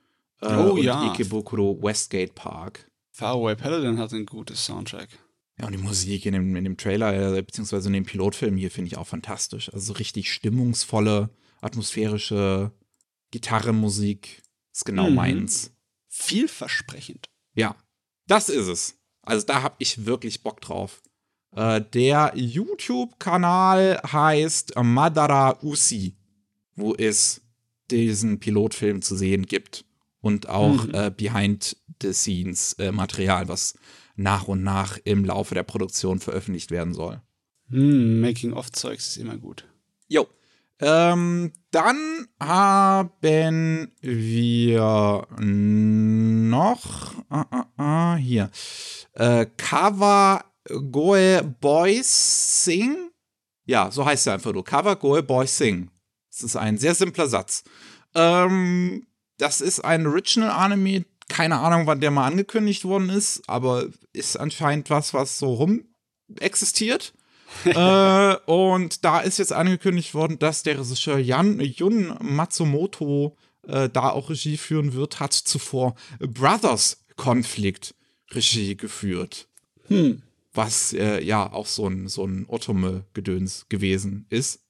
[0.41, 1.05] äh, oh, und ja.
[1.05, 2.89] Ikebukuro Westgate Park.
[3.11, 5.09] Faraway Paladin hat ein gutes Soundtrack.
[5.59, 8.71] Ja, und die Musik in dem, in dem Trailer, äh, beziehungsweise in dem Pilotfilm hier,
[8.71, 9.73] finde ich auch fantastisch.
[9.73, 11.29] Also richtig stimmungsvolle,
[11.61, 12.71] atmosphärische
[13.31, 15.15] Gitarrenmusik ist genau mhm.
[15.15, 15.71] meins.
[16.07, 17.29] Vielversprechend.
[17.53, 17.75] Ja,
[18.27, 18.95] das ist es.
[19.21, 21.01] Also da habe ich wirklich Bock drauf.
[21.55, 26.15] Äh, der YouTube-Kanal heißt Madara Usi,
[26.75, 27.41] wo es
[27.91, 29.85] diesen Pilotfilm zu sehen gibt
[30.19, 30.93] und auch mhm.
[30.93, 33.75] äh, Behind-the-Scenes-Material, äh, was
[34.15, 37.21] nach und nach im Laufe der Produktion veröffentlicht werden soll.
[37.67, 39.67] Mm, Making-of-Zeugs ist immer gut.
[40.07, 40.27] Jo.
[40.79, 48.51] Ähm, dann haben wir noch ah, ah, ah, hier
[49.13, 50.43] äh, Kawa
[50.91, 53.09] Goe Boys Sing.
[53.65, 54.65] Ja, so heißt er einfach nur.
[54.65, 55.89] Kawa Goe Boys Sing.
[56.29, 57.63] Das ist ein sehr simpler Satz.
[58.13, 61.05] Ähm, das ist ein Original Anime.
[61.27, 65.85] Keine Ahnung, wann der mal angekündigt worden ist, aber ist anscheinend was, was so rum
[66.39, 67.13] existiert.
[67.65, 73.35] äh, und da ist jetzt angekündigt worden, dass der Regisseur Jan, Jun Matsumoto
[73.67, 77.95] äh, da auch Regie führen wird, hat zuvor Brothers Konflikt
[78.31, 79.47] Regie geführt.
[79.87, 80.23] Hm.
[80.53, 84.61] Was äh, ja auch so ein, so ein Otome-Gedöns gewesen ist.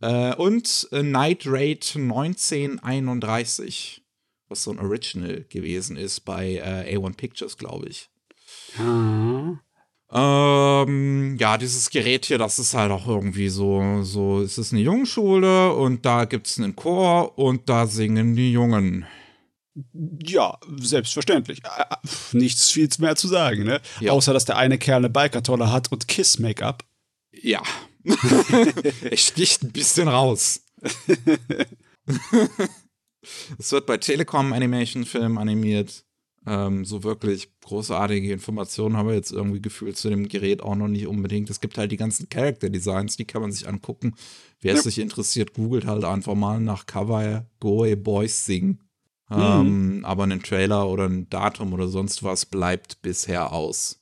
[0.00, 4.04] Äh, und äh, Night Raid 1931,
[4.48, 8.08] was so ein Original gewesen ist bei äh, A1 Pictures, glaube ich.
[8.76, 9.60] Mhm.
[10.10, 14.80] Ähm, ja, dieses Gerät hier, das ist halt auch irgendwie so, so, es ist eine
[14.80, 19.04] Jungschule und da gibt es einen Chor und da singen die Jungen.
[20.24, 21.62] Ja, selbstverständlich.
[21.62, 23.80] Äh, äh, nichts viel mehr zu sagen, ne?
[24.00, 24.12] Ja.
[24.12, 26.84] Außer, dass der eine Kerl eine Biker-Tolle hat und Kiss-Make-up.
[27.32, 27.62] Ja.
[29.10, 30.62] es sticht ein bisschen raus.
[33.58, 36.04] es wird bei Telekom Animation Film animiert.
[36.46, 40.88] Ähm, so wirklich großartige Informationen haben wir jetzt irgendwie gefühlt zu dem Gerät auch noch
[40.88, 41.50] nicht unbedingt.
[41.50, 44.14] Es gibt halt die ganzen Character Designs, die kann man sich angucken.
[44.60, 44.78] Wer ja.
[44.78, 48.78] es sich interessiert, googelt halt einfach mal nach Cover Goe Boys Sing.
[49.28, 49.36] Mhm.
[49.38, 54.00] Ähm, aber ein Trailer oder ein Datum oder sonst was bleibt bisher aus.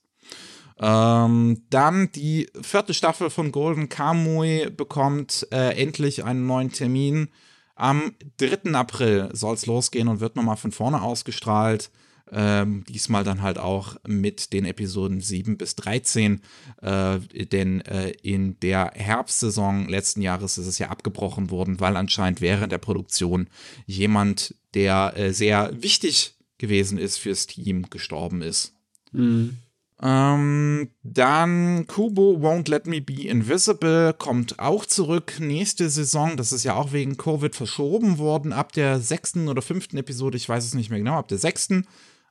[0.78, 7.28] Ähm, dann die vierte Staffel von Golden Kamui bekommt äh, endlich einen neuen Termin.
[7.76, 8.72] Am 3.
[8.72, 11.90] April soll es losgehen und wird nochmal von vorne ausgestrahlt.
[12.32, 16.40] Ähm, diesmal dann halt auch mit den Episoden 7 bis 13,
[16.82, 22.40] äh, denn äh, in der Herbstsaison letzten Jahres ist es ja abgebrochen worden, weil anscheinend
[22.40, 23.48] während der Produktion
[23.86, 28.74] jemand, der äh, sehr wichtig gewesen ist fürs Team, gestorben ist.
[29.12, 29.58] Mhm.
[30.02, 36.37] Ähm, dann Kubo Won't Let Me Be Invisible kommt auch zurück nächste Saison.
[36.37, 40.37] Das ist ja auch wegen Covid verschoben worden ab der sechsten oder fünften Episode.
[40.37, 41.87] Ich weiß es nicht mehr genau, ab der sechsten.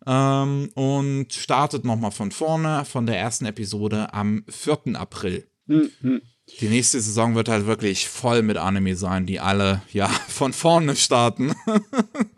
[0.06, 4.95] Ähm, und startet nochmal von vorne, von der ersten Episode am 4.
[4.95, 5.47] April.
[5.65, 6.21] Mhm.
[6.60, 10.95] Die nächste Saison wird halt wirklich voll mit Anime sein, die alle, ja, von vorne
[10.95, 11.56] starten.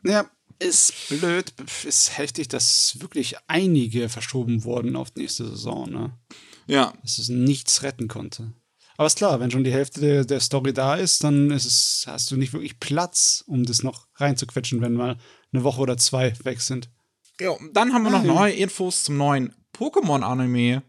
[0.05, 0.25] ja,
[0.59, 1.53] ist blöd,
[1.85, 6.17] ist heftig, dass wirklich einige verschoben wurden auf die nächste Saison, ne?
[6.67, 6.93] Ja.
[7.01, 8.53] Dass es nichts retten konnte.
[8.97, 12.05] Aber ist klar, wenn schon die Hälfte der, der Story da ist, dann ist es,
[12.07, 15.17] hast du nicht wirklich Platz, um das noch reinzuquetschen, wenn mal
[15.53, 16.89] eine Woche oder zwei weg sind.
[17.39, 20.81] Ja, dann haben wir noch neue Infos zum neuen Pokémon-Anime.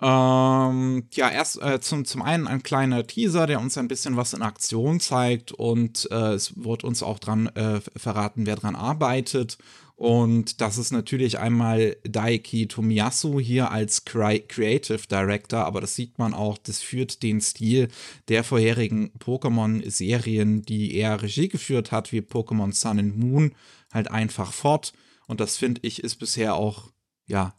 [0.00, 4.32] Ähm, ja, erst äh, zum, zum einen ein kleiner Teaser, der uns ein bisschen was
[4.32, 9.58] in Aktion zeigt und äh, es wird uns auch dran äh, verraten, wer dran arbeitet.
[9.96, 16.34] Und das ist natürlich einmal Daiki Tomiyasu hier als Creative Director, aber das sieht man
[16.34, 17.88] auch, das führt den Stil
[18.28, 23.56] der vorherigen Pokémon-Serien, die er Regie geführt hat, wie Pokémon Sun and Moon,
[23.92, 24.92] halt einfach fort.
[25.26, 26.92] Und das finde ich ist bisher auch,
[27.26, 27.57] ja,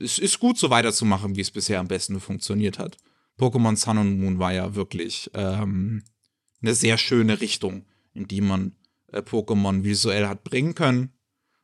[0.00, 2.96] es ist gut so weiterzumachen, wie es bisher am besten funktioniert hat.
[3.38, 6.02] Pokémon Sun und Moon war ja wirklich ähm,
[6.60, 8.72] eine sehr schöne Richtung, in die man
[9.12, 11.12] äh, Pokémon visuell hat bringen können.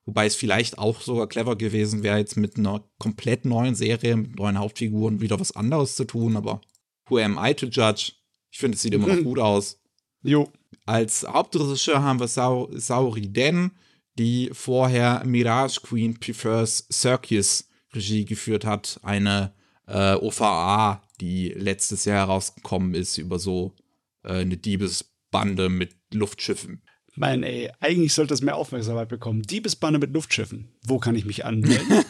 [0.06, 4.36] Wobei es vielleicht auch sogar clever gewesen wäre, jetzt mit einer komplett neuen Serie, mit
[4.36, 6.60] neuen Hauptfiguren wieder was anderes zu tun, aber
[7.08, 8.12] who am I to judge?
[8.50, 9.80] Ich finde, es sieht immer noch gut aus.
[10.22, 10.50] Jo.
[10.86, 13.70] Als Hauptregisseur haben wir Sau Sauri Den,
[14.18, 19.00] die vorher Mirage Queen Prefers Circus Regie geführt hat.
[19.02, 19.52] Eine
[19.86, 23.74] äh, OVA, die letztes Jahr herausgekommen ist über so
[24.22, 26.82] äh, eine Diebesbande mit Luftschiffen.
[27.16, 29.42] Mein ey, eigentlich sollte das mehr Aufmerksamkeit bekommen.
[29.42, 30.72] Diebesbande mit Luftschiffen.
[30.82, 32.04] Wo kann ich mich anmelden?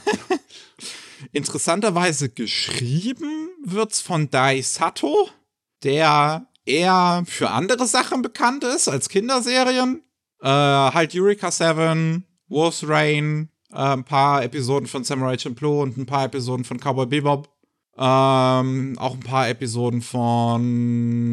[1.32, 5.28] Interessanterweise geschrieben wird's von Dai Sato,
[5.82, 10.02] der eher für andere Sachen bekannt ist als Kinderserien.
[10.40, 16.06] Äh, halt Eureka 7, Wolf's Rain, äh, ein paar Episoden von Samurai Champloo und ein
[16.06, 17.48] paar Episoden von Cowboy Bebop.
[17.96, 21.28] Ähm, auch ein paar Episoden von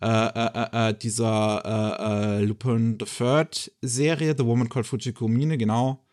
[0.00, 6.04] äh, äh, äh, dieser Lupin the Third Serie, The Woman Called Fujiko Mine, genau.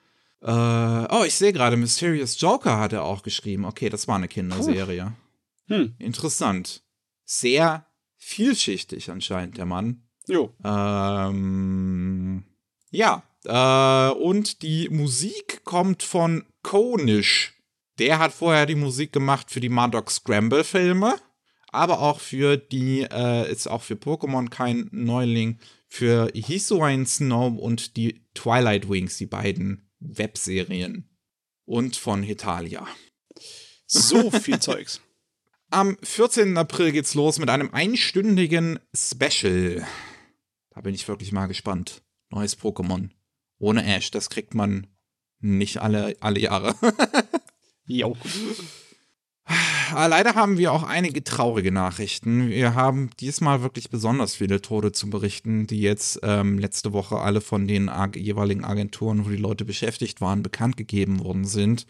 [0.41, 3.65] oh, ich sehe gerade, Mysterious Joker hat er auch geschrieben.
[3.65, 5.13] Okay, das war eine Kinderserie.
[5.67, 5.95] Hm.
[5.99, 6.83] Interessant.
[7.25, 7.85] Sehr
[8.17, 10.03] vielschichtig anscheinend, der Mann.
[10.27, 10.53] Jo.
[10.63, 12.43] Ähm,
[12.91, 17.53] ja, äh, und die Musik kommt von Konish.
[17.99, 21.15] Der hat vorher die Musik gemacht für die Murdoch Scramble Filme,
[21.71, 27.97] aber auch für die, äh, ist auch für Pokémon kein Neuling, für Hisuian Snow und
[27.97, 31.09] die Twilight Wings, die beiden Webserien.
[31.65, 32.85] Und von Hetalia.
[33.85, 35.01] So viel Zeugs.
[35.69, 36.57] Am 14.
[36.57, 39.87] April geht's los mit einem einstündigen Special.
[40.71, 42.03] Da bin ich wirklich mal gespannt.
[42.29, 43.11] Neues Pokémon.
[43.63, 44.87] Ohne Ash, das kriegt man
[45.39, 46.75] nicht alle, alle Jahre.
[47.85, 48.17] jo.
[49.93, 52.49] Ah, leider haben wir auch einige traurige Nachrichten.
[52.49, 57.39] Wir haben diesmal wirklich besonders viele Tode zu berichten, die jetzt ähm, letzte Woche alle
[57.39, 61.87] von den jeweiligen Agenturen, wo die Leute beschäftigt waren, bekannt gegeben worden sind.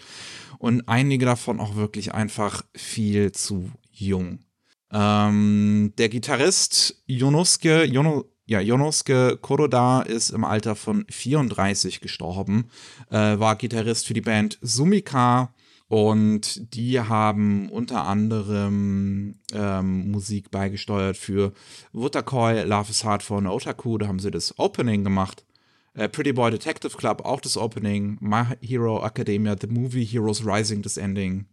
[0.60, 4.46] Und einige davon auch wirklich einfach viel zu jung.
[4.92, 12.70] Ähm, der Gitarrist Jonosuke, Jono, ja, Jonosuke Koroda ist im Alter von 34 gestorben,
[13.10, 15.54] äh, war Gitarrist für die Band Sumika
[15.88, 21.54] und die haben unter anderem ähm, Musik beigesteuert für
[21.92, 25.46] Wutakoi, Love is Hard an Otaku, da haben sie das Opening gemacht.
[25.94, 28.18] Äh, Pretty Boy Detective Club, auch das Opening.
[28.20, 31.46] My Hero Academia, The Movie Heroes Rising, das Ending.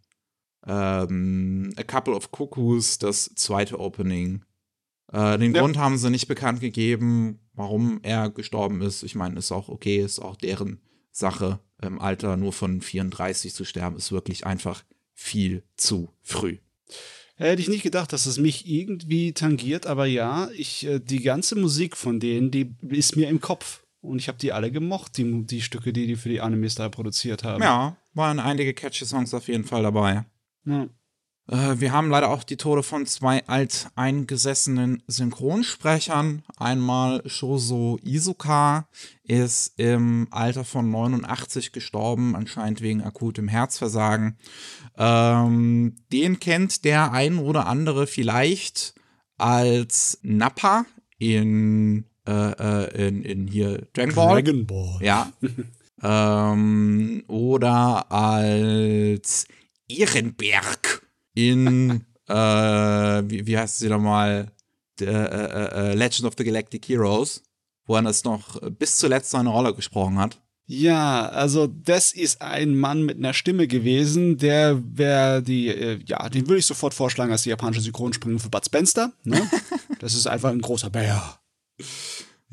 [0.66, 4.42] Ähm, A Couple of Cuckoos, das zweite Opening.
[5.12, 5.60] Äh, den ja.
[5.60, 9.02] Grund haben sie nicht bekannt gegeben, warum er gestorben ist.
[9.02, 10.80] Ich meine, ist auch okay, ist auch deren
[11.10, 11.60] Sache.
[11.82, 14.84] Im Alter nur von 34 zu sterben, ist wirklich einfach
[15.14, 16.58] viel zu früh.
[17.36, 21.56] Hätte ich nicht gedacht, dass es mich irgendwie tangiert, aber ja, ich, äh, die ganze
[21.56, 23.82] Musik von denen, die ist mir im Kopf.
[24.02, 26.88] Und ich habe die alle gemocht, die, die Stücke, die die für die Animes da
[26.88, 27.62] produziert haben.
[27.62, 30.26] Ja, waren einige catchy Songs auf jeden Fall dabei.
[30.66, 30.88] Ja.
[31.50, 36.42] Äh, wir haben leider auch die Tode von zwei alteingesessenen Synchronsprechern.
[36.56, 38.88] Einmal Shoso Izuka
[39.24, 44.38] ist im Alter von 89 gestorben, anscheinend wegen akutem Herzversagen.
[44.96, 48.94] Ähm, den kennt der ein oder andere vielleicht
[49.36, 50.86] als Nappa
[51.18, 54.42] in, äh, äh in, in hier Dragon Ball.
[54.42, 54.98] Dragon Ball.
[55.00, 55.32] Ja.
[56.52, 59.48] ähm, oder als
[59.88, 64.52] Ehrenberg in, äh, wie, wie heißt sie nochmal?
[65.00, 67.42] Äh, äh, äh, Legend of the Galactic Heroes,
[67.86, 70.40] wo er das noch bis zuletzt seine Rolle gesprochen hat.
[70.66, 76.28] Ja, also das ist ein Mann mit einer Stimme gewesen, der wäre die, äh, ja,
[76.28, 79.12] den würde ich sofort vorschlagen als die japanische Synchronsprecherin für Bud Spencer.
[79.24, 79.50] Ne?
[79.98, 81.40] das ist einfach ein großer Bär.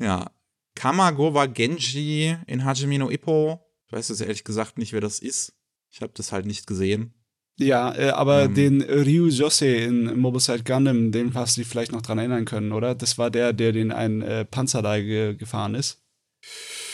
[0.00, 0.30] Ja,
[0.74, 3.60] Kamagowa Genji in Hajime no Ippo.
[3.86, 5.54] Ich weiß jetzt ehrlich gesagt nicht, wer das ist.
[5.90, 7.14] Ich habe das halt nicht gesehen.
[7.58, 8.54] Ja, äh, aber ähm.
[8.54, 12.44] den Ryu Jose in Mobile Suit Gundam, den hast du dich vielleicht noch dran erinnern
[12.44, 12.94] können, oder?
[12.94, 16.00] Das war der, der den einen äh, Panzer da ge gefahren ist.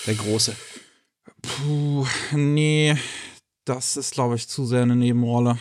[0.07, 0.57] Der große.
[1.43, 2.97] Puh, nee,
[3.67, 5.59] das ist, glaube ich, zu sehr eine Nebenrolle.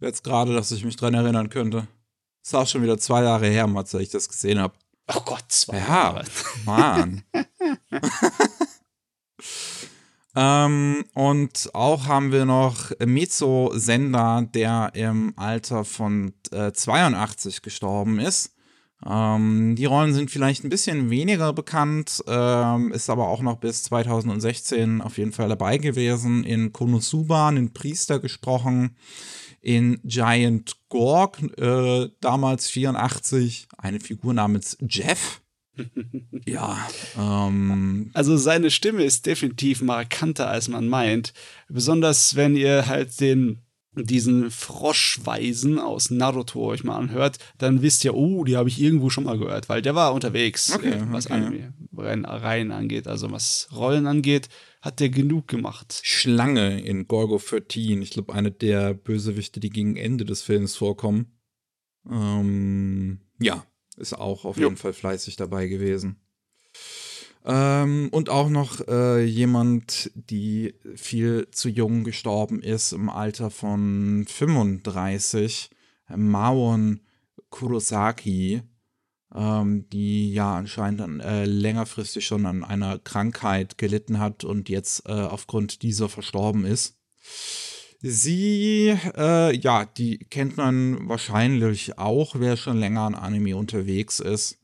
[0.00, 1.86] Jetzt gerade, dass ich mich dran erinnern könnte.
[2.42, 4.74] Das ist auch schon wieder zwei Jahre her, als ich das gesehen habe.
[5.14, 6.24] Oh Gott, zwei ja, Jahre.
[6.64, 7.22] Mann.
[10.36, 18.18] Ähm, und auch haben wir noch Mizo Sender, der im Alter von äh, 82 gestorben
[18.18, 18.54] ist.
[19.06, 23.82] Ähm, die Rollen sind vielleicht ein bisschen weniger bekannt, ähm, ist aber auch noch bis
[23.84, 26.44] 2016 auf jeden Fall dabei gewesen.
[26.44, 28.96] In Konosuba, den Priester gesprochen.
[29.60, 35.40] In Giant Gorg, äh, damals 84, eine Figur namens Jeff
[36.46, 36.88] ja.
[37.18, 38.10] Ähm.
[38.14, 41.32] Also seine Stimme ist definitiv markanter, als man meint.
[41.68, 43.64] Besonders wenn ihr halt den
[43.96, 49.10] diesen Froschweisen aus Naruto euch mal anhört, dann wisst ihr, oh, die habe ich irgendwo
[49.10, 51.70] schon mal gehört, weil der war unterwegs, okay, äh, was okay.
[51.92, 54.48] Reihen angeht, also was Rollen angeht,
[54.82, 56.00] hat der genug gemacht.
[56.02, 61.38] Schlange in Gorgo 13, ich glaube, eine der Bösewichte, die gegen Ende des Films vorkommen.
[62.10, 63.64] Ähm, ja,
[63.96, 64.64] ist auch auf jo.
[64.64, 66.20] jeden Fall fleißig dabei gewesen.
[67.44, 74.24] Ähm, und auch noch äh, jemand, die viel zu jung gestorben ist, im Alter von
[74.26, 75.70] 35,
[76.16, 77.00] Maon
[77.50, 78.62] Kurosaki,
[79.34, 85.06] ähm, die ja anscheinend an, äh, längerfristig schon an einer Krankheit gelitten hat und jetzt
[85.06, 86.96] äh, aufgrund dieser verstorben ist.
[88.06, 94.58] Sie, äh, ja, die kennt man wahrscheinlich auch, wer schon länger an Anime unterwegs ist.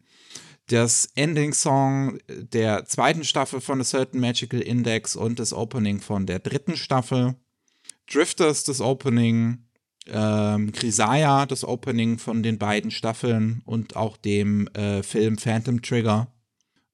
[0.67, 6.41] Das Ending-Song der zweiten Staffel von A Certain Magical Index und das Opening von der
[6.41, 7.35] dritten Staffel.
[8.13, 9.65] Drifters das Opening,
[10.07, 16.31] ähm, Grisaya das Opening von den beiden Staffeln und auch dem äh, Film Phantom Trigger.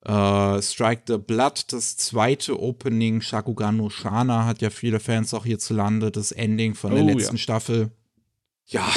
[0.06, 5.44] Äh, Strike the Blood, das zweite Opening, Shakugan no Shana, hat ja viele Fans auch
[5.44, 7.42] hierzulande, das Ending von der oh, letzten ja.
[7.42, 7.90] Staffel.
[8.66, 8.88] Ja,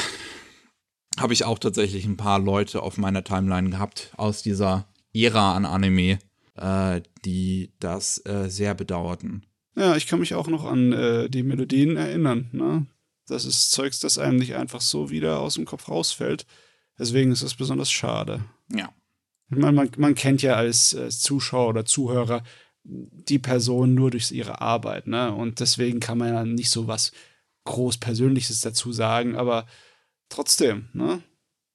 [1.18, 5.66] habe ich auch tatsächlich ein paar Leute auf meiner Timeline gehabt aus dieser Ära an
[5.66, 6.20] Anime,
[6.55, 9.47] äh, die das äh, sehr bedauerten.
[9.76, 12.49] Ja, ich kann mich auch noch an äh, die Melodien erinnern.
[12.51, 12.86] Ne?
[13.28, 16.45] Das ist Zeugs, das einem nicht einfach so wieder aus dem Kopf rausfällt.
[16.99, 18.43] Deswegen ist es besonders schade.
[18.72, 18.89] Ja.
[19.49, 22.43] Meine, man, man kennt ja als, als, Zuschauer oder Zuhörer
[22.83, 25.33] die Person nur durch ihre Arbeit, ne?
[25.33, 27.11] Und deswegen kann man ja nicht so was
[27.65, 29.65] groß Persönliches dazu sagen, aber
[30.29, 31.21] trotzdem, ne?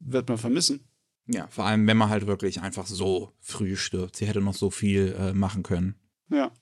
[0.01, 0.81] Wird man vermissen.
[1.27, 4.17] Ja, vor allem, wenn man halt wirklich einfach so früh stirbt.
[4.17, 5.95] Sie hätte noch so viel äh, machen können.
[6.31, 6.53] Ja.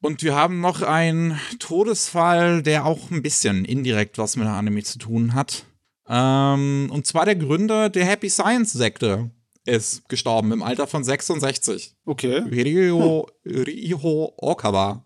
[0.00, 4.82] Und wir haben noch einen Todesfall, der auch ein bisschen indirekt was mit der Anime
[4.82, 5.64] zu tun hat.
[6.06, 9.30] Ähm, und zwar der Gründer der Happy Science Sekte
[9.64, 11.96] ist gestorben im Alter von 66.
[12.04, 12.38] Okay.
[12.38, 13.62] Ryo, hm.
[13.62, 15.04] Ryo Okawa.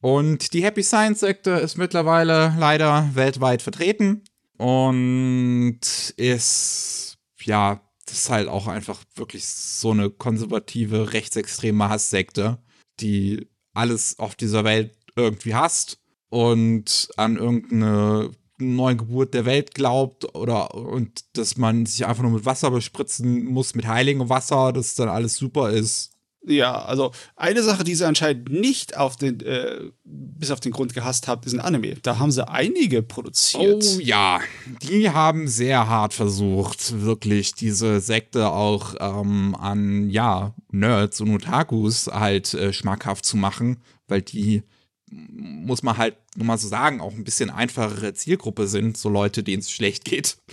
[0.00, 4.24] Und die Happy Science Sekte ist mittlerweile leider weltweit vertreten
[4.58, 5.80] und
[6.16, 12.58] ist, ja, das ist halt auch einfach wirklich so eine konservative, rechtsextreme Hasssekte,
[13.00, 15.98] die alles auf dieser Welt irgendwie hasst
[16.28, 18.30] und an irgendeine
[18.62, 23.74] Neugeburt der Welt glaubt oder und dass man sich einfach nur mit Wasser bespritzen muss,
[23.74, 26.12] mit heiligem Wasser, dass dann alles super ist.
[26.44, 30.92] Ja, also eine Sache, die sie anscheinend nicht auf den, äh, bis auf den Grund
[30.92, 31.94] gehasst hat, ist ein Anime.
[32.02, 33.84] Da haben sie einige produziert.
[33.84, 34.40] Oh ja,
[34.82, 42.08] die haben sehr hart versucht, wirklich diese Sekte auch ähm, an, ja, Nerds und Otakus
[42.08, 43.76] halt äh, schmackhaft zu machen,
[44.08, 44.64] weil die
[45.12, 49.42] muss man halt nur mal so sagen, auch ein bisschen einfachere Zielgruppe sind, so Leute,
[49.42, 50.36] denen es schlecht geht.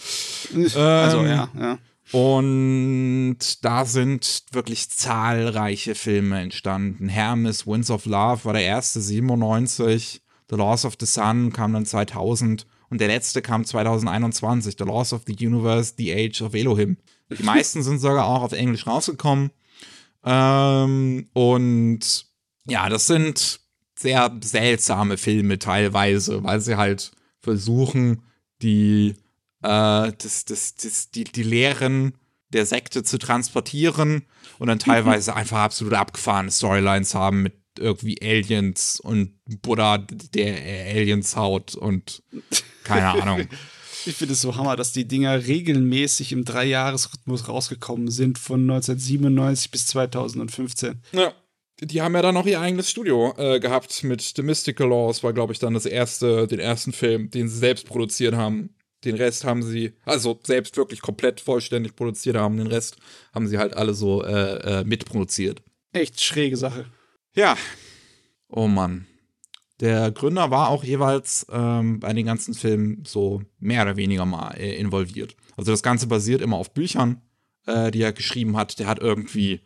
[0.52, 1.78] Also, ähm, ja, ja.
[2.12, 7.08] Und da sind wirklich zahlreiche Filme entstanden.
[7.08, 10.22] Hermes, Winds of Love war der erste 97.
[10.50, 12.66] The Laws of the Sun kam dann 2000.
[12.90, 14.76] Und der letzte kam 2021.
[14.80, 16.98] The Laws of the Universe, The Age of Elohim.
[17.30, 19.52] Die meisten sind sogar auch auf Englisch rausgekommen.
[20.26, 22.26] Ähm, und
[22.66, 23.60] ja, das sind
[24.00, 28.22] sehr seltsame Filme teilweise, weil sie halt versuchen,
[28.62, 29.16] die
[29.62, 32.14] äh, das, das, das, die, die Lehren
[32.50, 34.24] der Sekte zu transportieren
[34.58, 40.56] und dann teilweise einfach absolut abgefahrene Storylines haben mit irgendwie Aliens und Buddha, der
[40.96, 42.24] Aliens haut und
[42.84, 43.48] keine Ahnung.
[44.06, 49.72] Ich finde es so hammer, dass die Dinger regelmäßig im Dreijahresrhythmus rausgekommen sind von 1997
[49.72, 51.02] bis 2015.
[51.12, 51.34] Ja.
[51.82, 55.32] Die haben ja dann noch ihr eigenes Studio äh, gehabt mit The Mystical Laws, war,
[55.32, 58.76] glaube ich, dann das erste, den ersten Film, den sie selbst produziert haben.
[59.06, 62.58] Den Rest haben sie, also selbst wirklich komplett vollständig produziert haben.
[62.58, 62.98] Den Rest
[63.34, 65.64] haben sie halt alle so äh, äh, mitproduziert.
[65.94, 66.86] Echt schräge Sache.
[67.34, 67.56] Ja.
[68.50, 69.08] Oh Mann.
[69.80, 74.52] Der Gründer war auch jeweils ähm, bei den ganzen Filmen so mehr oder weniger mal
[74.58, 75.38] äh, involviert.
[75.56, 77.22] Also das Ganze basiert immer auf Büchern,
[77.66, 78.80] äh, die er geschrieben hat.
[78.80, 79.62] Der hat irgendwie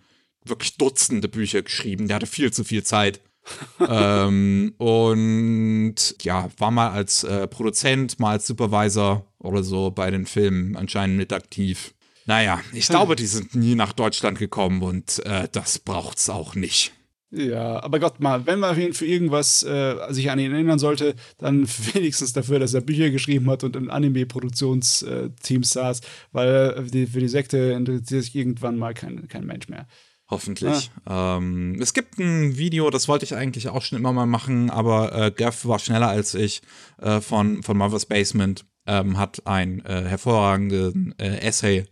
[0.45, 2.07] wirklich Dutzende Bücher geschrieben.
[2.07, 3.21] Der hatte viel zu viel Zeit
[3.89, 10.25] ähm, und ja, war mal als äh, Produzent, mal als Supervisor oder so bei den
[10.25, 11.93] Filmen anscheinend mit aktiv.
[12.25, 16.93] Naja, ich glaube, die sind nie nach Deutschland gekommen und äh, das braucht's auch nicht.
[17.35, 21.67] Ja, aber Gott mal, wenn man für irgendwas äh, sich an ihn erinnern sollte, dann
[21.93, 27.19] wenigstens dafür, dass er Bücher geschrieben hat und im Anime-Produktionsteam saß, weil für die, für
[27.19, 29.87] die Sekte interessiert sich irgendwann mal kein, kein Mensch mehr.
[30.29, 30.91] Hoffentlich.
[31.05, 31.37] Ah.
[31.37, 35.13] Ähm, es gibt ein Video, das wollte ich eigentlich auch schon immer mal machen, aber
[35.13, 36.61] äh, Gav war schneller als ich
[37.01, 41.85] äh, von, von Mother's Basement, ähm, hat ein äh, hervorragenden äh, Essay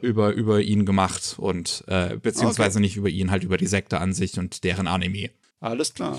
[0.00, 2.86] über, über ihn gemacht und äh, beziehungsweise okay.
[2.86, 5.30] nicht über ihn, halt über die Sekte an sich und deren Anime.
[5.60, 6.18] Alles klar.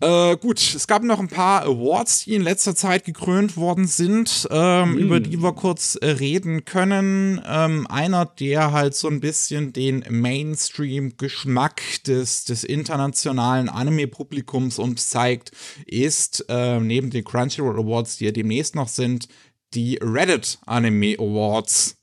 [0.00, 4.48] Äh, gut, es gab noch ein paar Awards, die in letzter Zeit gekrönt worden sind,
[4.50, 4.98] ähm, mm.
[4.98, 7.40] über die wir kurz äh, reden können.
[7.46, 15.52] Ähm, einer, der halt so ein bisschen den Mainstream-Geschmack des, des internationalen Anime-Publikums uns zeigt,
[15.86, 19.28] ist äh, neben den Crunchyroll Awards, die ja demnächst noch sind,
[19.74, 21.96] die Reddit Anime Awards.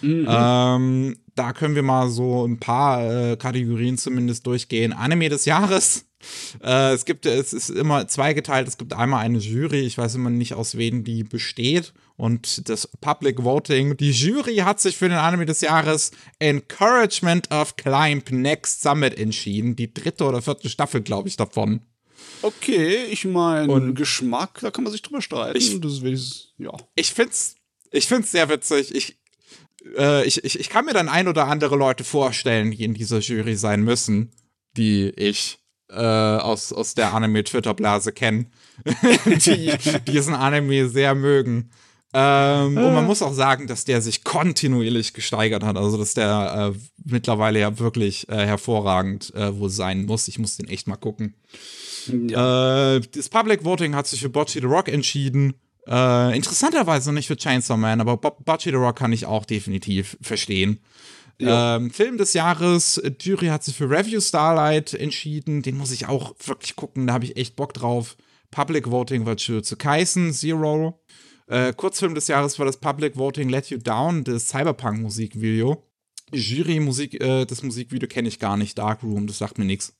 [0.00, 0.26] Mhm.
[0.28, 4.94] Ähm, da können wir mal so ein paar äh, Kategorien zumindest durchgehen.
[4.94, 6.05] Anime des Jahres
[6.62, 8.68] Äh, es gibt, es ist immer zweigeteilt.
[8.68, 11.92] Es gibt einmal eine Jury, ich weiß immer nicht, aus wen die besteht.
[12.16, 13.96] Und das Public Voting.
[13.96, 19.76] Die Jury hat sich für den Anime des Jahres Encouragement of Climb Next Summit entschieden.
[19.76, 21.82] Die dritte oder vierte Staffel, glaube ich, davon.
[22.42, 25.58] Okay, ich meine, Geschmack, da kann man sich drüber streiten.
[25.58, 26.72] Ich, ist, ja.
[26.94, 27.56] ich find's,
[27.90, 28.94] ich find's sehr witzig.
[28.94, 29.18] Ich,
[29.96, 33.18] äh, ich, ich, ich kann mir dann ein oder andere Leute vorstellen, die in dieser
[33.18, 34.32] Jury sein müssen,
[34.76, 35.58] die ich
[35.90, 38.46] äh, aus, aus der Anime-Twitter-Blase kenne,
[39.26, 39.72] die
[40.06, 41.70] diesen Anime sehr mögen.
[42.18, 45.76] Ähm, und man muss auch sagen, dass der sich kontinuierlich gesteigert hat.
[45.76, 50.28] Also, dass der äh, mittlerweile ja wirklich äh, hervorragend äh, wohl sein muss.
[50.28, 51.34] Ich muss den echt mal gucken.
[52.06, 52.96] Ja.
[52.96, 55.54] Äh, das Public Voting hat sich für Bocce the Rock entschieden.
[55.86, 60.80] Äh, interessanterweise nicht für Chainsaw Man, aber Bocce the Rock kann ich auch definitiv verstehen.
[61.38, 61.76] Ja.
[61.76, 65.62] Ähm, Film des Jahres, Jury hat sich für Review Starlight entschieden.
[65.62, 68.16] Den muss ich auch wirklich gucken, da habe ich echt Bock drauf.
[68.50, 71.00] Public Voting war zu Kaisen, Zero.
[71.46, 75.82] Äh, Kurzfilm des Jahres war das Public Voting Let You Down, das Cyberpunk-Musikvideo.
[76.32, 79.94] Jury-Musik, äh, das Musikvideo kenne ich gar nicht, Dark Room, das sagt mir nichts.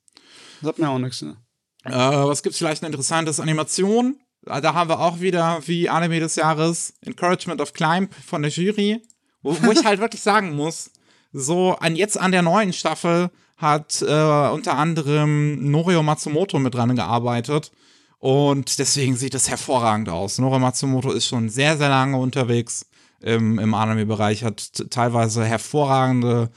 [0.60, 1.36] Sagt mir auch nichts, ne?
[1.84, 4.18] Äh, was gibt's vielleicht eine interessante Animation?
[4.42, 9.02] Da haben wir auch wieder wie Anime des Jahres Encouragement of Climb von der Jury,
[9.42, 10.90] wo, wo ich halt wirklich sagen muss,
[11.36, 16.96] so an jetzt an der neuen Staffel hat äh, unter anderem Norio Matsumoto mit dran
[16.96, 17.72] gearbeitet
[18.18, 20.38] und deswegen sieht es hervorragend aus.
[20.38, 22.86] Norio Matsumoto ist schon sehr, sehr lange unterwegs
[23.20, 26.50] im, im Anime-Bereich, hat teilweise hervorragende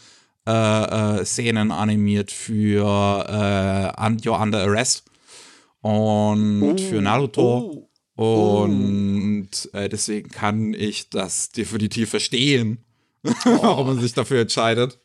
[0.48, 0.52] äh,
[1.20, 5.04] äh, Szenen animiert für äh, You're Under Arrest
[5.82, 7.90] und oh, für Naruto.
[8.16, 12.89] Oh, und äh, deswegen kann ich das definitiv verstehen, oh.
[13.44, 15.00] warum man sich dafür entscheidet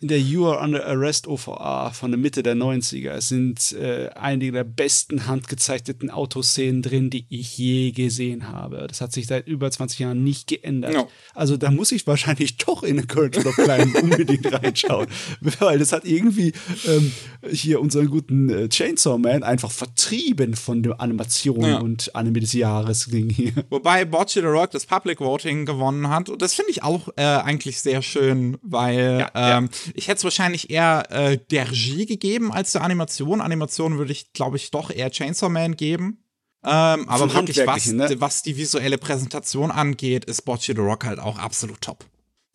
[0.00, 4.52] in der You Are Under Arrest OVA von der Mitte der 90er sind äh, einige
[4.52, 8.86] der besten handgezeichneten Autoszenen drin, die ich je gesehen habe.
[8.88, 10.94] Das hat sich seit über 20 Jahren nicht geändert.
[10.94, 11.08] No.
[11.34, 15.08] Also da muss ich wahrscheinlich doch in Courage of Klein unbedingt reinschauen.
[15.40, 16.52] Weil das hat irgendwie
[16.86, 17.12] ähm,
[17.50, 21.78] hier unseren guten äh, Chainsaw Man einfach vertrieben von der Animation ja.
[21.78, 23.52] und Anime des Jahres Ding hier.
[23.70, 26.28] Wobei Bocce the Rock das Public Voting gewonnen hat.
[26.28, 30.18] Und das finde ich auch äh, eigentlich sehr schön, weil ja, ähm, ja ich hätte
[30.18, 33.40] es wahrscheinlich eher äh, der Regie gegeben als der Animation.
[33.40, 36.24] Animation würde ich, glaube ich, doch eher Chainsaw Man geben.
[36.64, 38.08] Ähm, aber wirklich, was, ne?
[38.18, 42.04] was die visuelle Präsentation angeht, ist Bocce the Rock halt auch absolut top.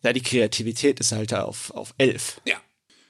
[0.02, 2.40] Ja, die Kreativität ist halt auf, auf elf.
[2.44, 2.56] Ja.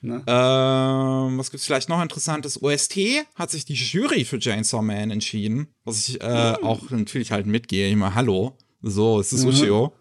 [0.00, 0.22] Ne?
[0.26, 2.62] Ähm, was gibt's vielleicht noch interessantes?
[2.62, 2.98] OST
[3.34, 6.64] hat sich die Jury für Chainsaw Man entschieden, was ich äh, mhm.
[6.64, 7.90] auch natürlich halt mitgehe.
[7.90, 9.48] Immer Hallo, so, es ist mhm.
[9.48, 9.92] Ushio.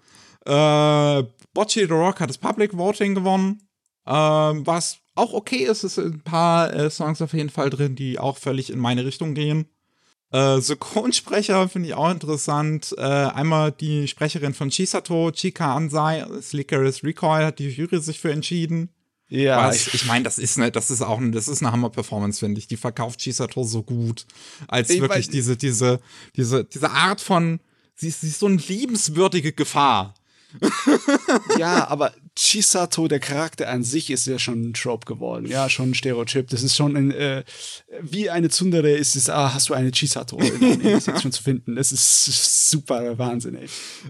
[0.46, 3.62] Äh, Bocce the Rock hat das Public Voting gewonnen.
[4.06, 7.96] Ähm, was auch okay ist, es sind ein paar äh, Songs auf jeden Fall drin,
[7.96, 9.68] die auch völlig in meine Richtung gehen.
[10.32, 12.96] Äh, Synchronsprecher finde ich auch interessant.
[12.98, 18.32] Äh, einmal die Sprecherin von Chisato, Chika Ansai, Slicker's Recoil, hat die Jury sich für
[18.32, 18.90] entschieden.
[19.30, 19.68] Ja.
[19.68, 22.60] Was, ich, ich meine, das ist ne, das ist auch das ist eine Hammer-Performance, finde
[22.60, 22.68] ich.
[22.68, 24.26] Die verkauft Chisato so gut.
[24.68, 26.00] Als ich wirklich diese, diese,
[26.36, 27.60] diese, diese Art von,
[27.96, 30.16] sie ist, sie ist so eine liebenswürdige Gefahr.
[31.58, 35.46] Ja, aber Chisato, der Charakter an sich, ist ja schon ein Trope geworden.
[35.46, 36.50] Ja, schon ein Stereotyp.
[36.50, 37.44] Das ist schon ein, äh,
[38.02, 40.38] wie eine Tsundere ist es, ah, hast du eine Chisato?
[40.38, 41.76] das ist schon zu finden.
[41.76, 43.68] Das ist super Wahnsinn, ey.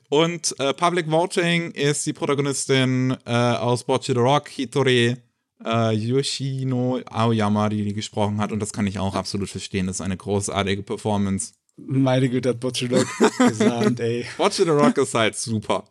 [0.09, 5.17] Und äh, Public Voting ist die Protagonistin äh, aus Bocce the Rock, Hitori
[5.65, 8.51] äh, Yoshino Aoyama, die die gesprochen hat.
[8.51, 9.87] Und das kann ich auch absolut verstehen.
[9.87, 11.53] Das ist eine großartige Performance.
[11.75, 14.25] Meine Güte, hat Bocce the Rock gesagt, ey.
[14.37, 15.85] Bocce the Rock ist halt super.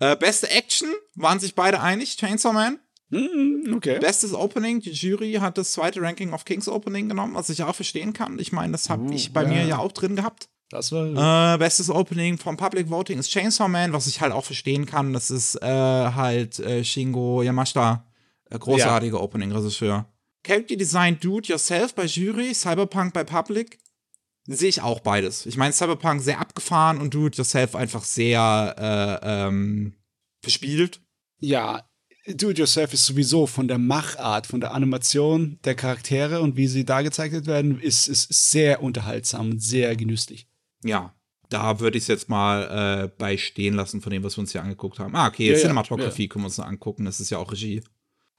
[0.00, 2.78] Äh, beste Action waren sich beide einig, Chainsaw Man.
[3.10, 3.98] Mm, okay.
[3.98, 7.74] Bestes Opening, die Jury hat das zweite Ranking auf Kings Opening genommen, was ich auch
[7.74, 8.38] verstehen kann.
[8.38, 9.48] Ich meine, das habe uh, ich bei ja.
[9.48, 10.48] mir ja auch drin gehabt.
[10.70, 11.54] Das war.
[11.54, 15.14] Äh, bestes Opening vom Public Voting ist Chainsaw Man, was ich halt auch verstehen kann.
[15.14, 18.04] Das ist äh, halt äh, Shingo Yamashita,
[18.50, 19.22] äh, großartiger ja.
[19.22, 20.06] Opening-Regisseur.
[20.44, 23.78] Character Design Dude Yourself bei Jury, Cyberpunk bei Public
[24.48, 25.46] sehe ich auch beides.
[25.46, 28.74] Ich meine, Cyberpunk sehr abgefahren und Do-It-Yourself einfach sehr
[29.22, 29.94] äh, ähm,
[30.42, 31.00] verspielt.
[31.38, 31.88] Ja,
[32.26, 37.02] Do-It-Yourself ist sowieso von der Machart, von der Animation der Charaktere und wie sie da
[37.02, 40.48] gezeichnet werden, ist, ist sehr unterhaltsam und sehr genüsslich.
[40.82, 41.14] Ja,
[41.50, 44.52] da würde ich es jetzt mal äh, bei stehen lassen von dem, was wir uns
[44.52, 45.14] hier angeguckt haben.
[45.14, 46.28] Ah, okay, ja, Cinematography ja.
[46.28, 47.82] können wir uns noch angucken, das ist ja auch Regie.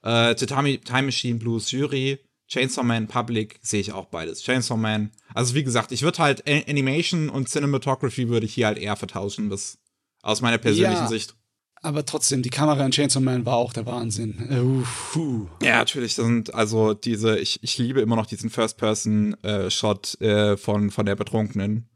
[0.02, 2.18] Äh, Time Machine Blues Jury,
[2.50, 4.42] Chainsaw Man Public sehe ich auch beides.
[4.42, 8.78] Chainsaw Man, also wie gesagt, ich würde halt Animation und Cinematography würde ich hier halt
[8.78, 9.78] eher vertauschen, was
[10.22, 11.36] aus meiner persönlichen ja, Sicht.
[11.82, 14.84] Aber trotzdem, die Kamera in Chainsaw Man war auch der Wahnsinn.
[15.16, 15.46] Uh, uh.
[15.62, 16.16] Ja, natürlich.
[16.16, 21.16] Das sind also diese, ich, ich liebe immer noch diesen First-Person-Shot äh, von, von der
[21.16, 21.88] Betrunkenen,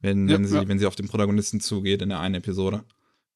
[0.00, 0.68] wenn, ja, wenn, sie, ja.
[0.68, 2.84] wenn sie auf den Protagonisten zugeht in der einen Episode.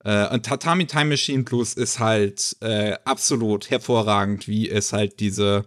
[0.05, 5.65] Äh, und Tatami Time Machine Plus ist halt äh, absolut hervorragend, wie es halt diese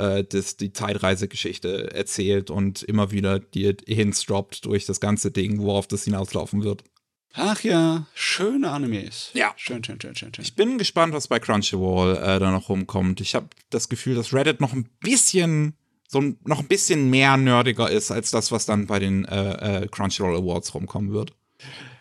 [0.00, 5.60] äh, das, die Zeitreisegeschichte erzählt und immer wieder die Hints droppt durch das ganze Ding,
[5.60, 6.84] worauf das hinauslaufen wird.
[7.32, 9.30] Ach ja, schöne Animes.
[9.34, 9.52] Ja.
[9.56, 10.44] Schön, schön, schön, schön, schön.
[10.44, 13.20] Ich bin gespannt, was bei Crunchyroll äh, da noch rumkommt.
[13.20, 15.74] Ich habe das Gefühl, dass Reddit noch ein bisschen,
[16.08, 19.88] so noch ein bisschen mehr nerdiger ist, als das, was dann bei den äh, äh,
[19.88, 21.32] Crunchyroll Awards rumkommen wird.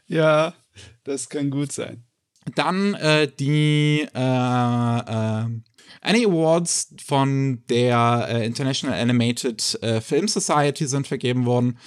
[0.07, 0.55] Ja,
[1.03, 2.05] das kann gut sein.
[2.55, 5.45] Dann äh, die äh, äh,
[6.01, 11.77] Annie Awards von der äh, International Animated äh, Film Society sind vergeben worden.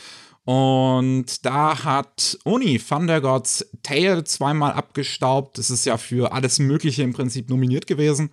[0.45, 5.59] Und da hat Uni Thunder Gods Tale zweimal abgestaubt.
[5.59, 8.31] Das ist ja für alles Mögliche im Prinzip nominiert gewesen.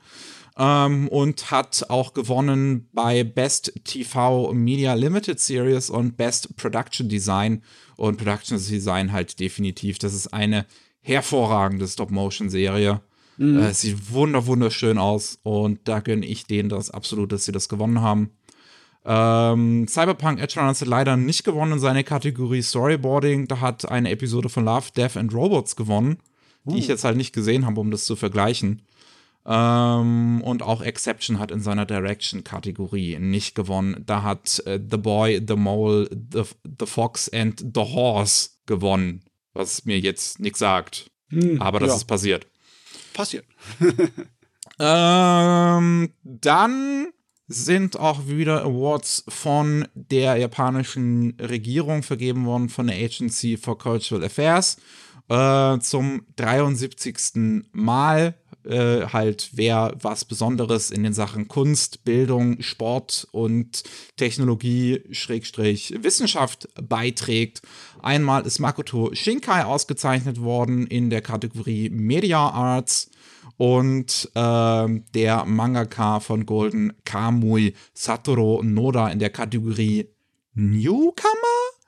[0.57, 7.63] Ähm, und hat auch gewonnen bei Best TV Media Limited Series und Best Production Design.
[7.95, 9.99] Und Production Design halt definitiv.
[9.99, 10.65] Das ist eine
[11.01, 13.01] hervorragende Stop-Motion-Serie.
[13.39, 13.57] Mhm.
[13.57, 17.69] Äh, sieht wunder wunderschön aus und da gönne ich denen das absolut, dass sie das
[17.69, 18.31] gewonnen haben.
[19.05, 23.47] Ähm, Cyberpunk Edge Runners hat leider nicht gewonnen in seiner Kategorie Storyboarding.
[23.47, 26.17] Da hat eine Episode von Love, Death and Robots gewonnen,
[26.65, 26.73] uh.
[26.73, 26.89] die ich uh.
[26.89, 28.81] jetzt halt nicht gesehen habe, um das zu vergleichen.
[29.45, 34.03] Ähm, und auch Exception hat in seiner Direction-Kategorie nicht gewonnen.
[34.05, 36.43] Da hat äh, The Boy, The Mole, The,
[36.77, 39.21] The Fox and The Horse gewonnen.
[39.53, 41.09] Was mir jetzt nichts sagt.
[41.29, 41.95] Hm, Aber das ja.
[41.95, 42.47] ist passiert.
[43.14, 43.45] Passiert.
[44.80, 47.07] ähm, dann
[47.47, 54.24] sind auch wieder Awards von der japanischen Regierung vergeben worden, von der Agency for Cultural
[54.24, 54.78] Affairs.
[55.30, 57.64] Äh, zum 73.
[57.72, 58.36] Mal
[58.66, 63.84] äh, halt, wer was Besonderes in den Sachen Kunst, Bildung, Sport und
[64.18, 67.62] Technologie, Schrägstrich, Wissenschaft beiträgt.
[68.01, 73.10] Einmal ist Makoto Shinkai ausgezeichnet worden in der Kategorie Media Arts
[73.57, 80.07] und äh, der Mangaka von Golden Kamui Satoru Noda in der Kategorie
[80.53, 81.28] Newcomer,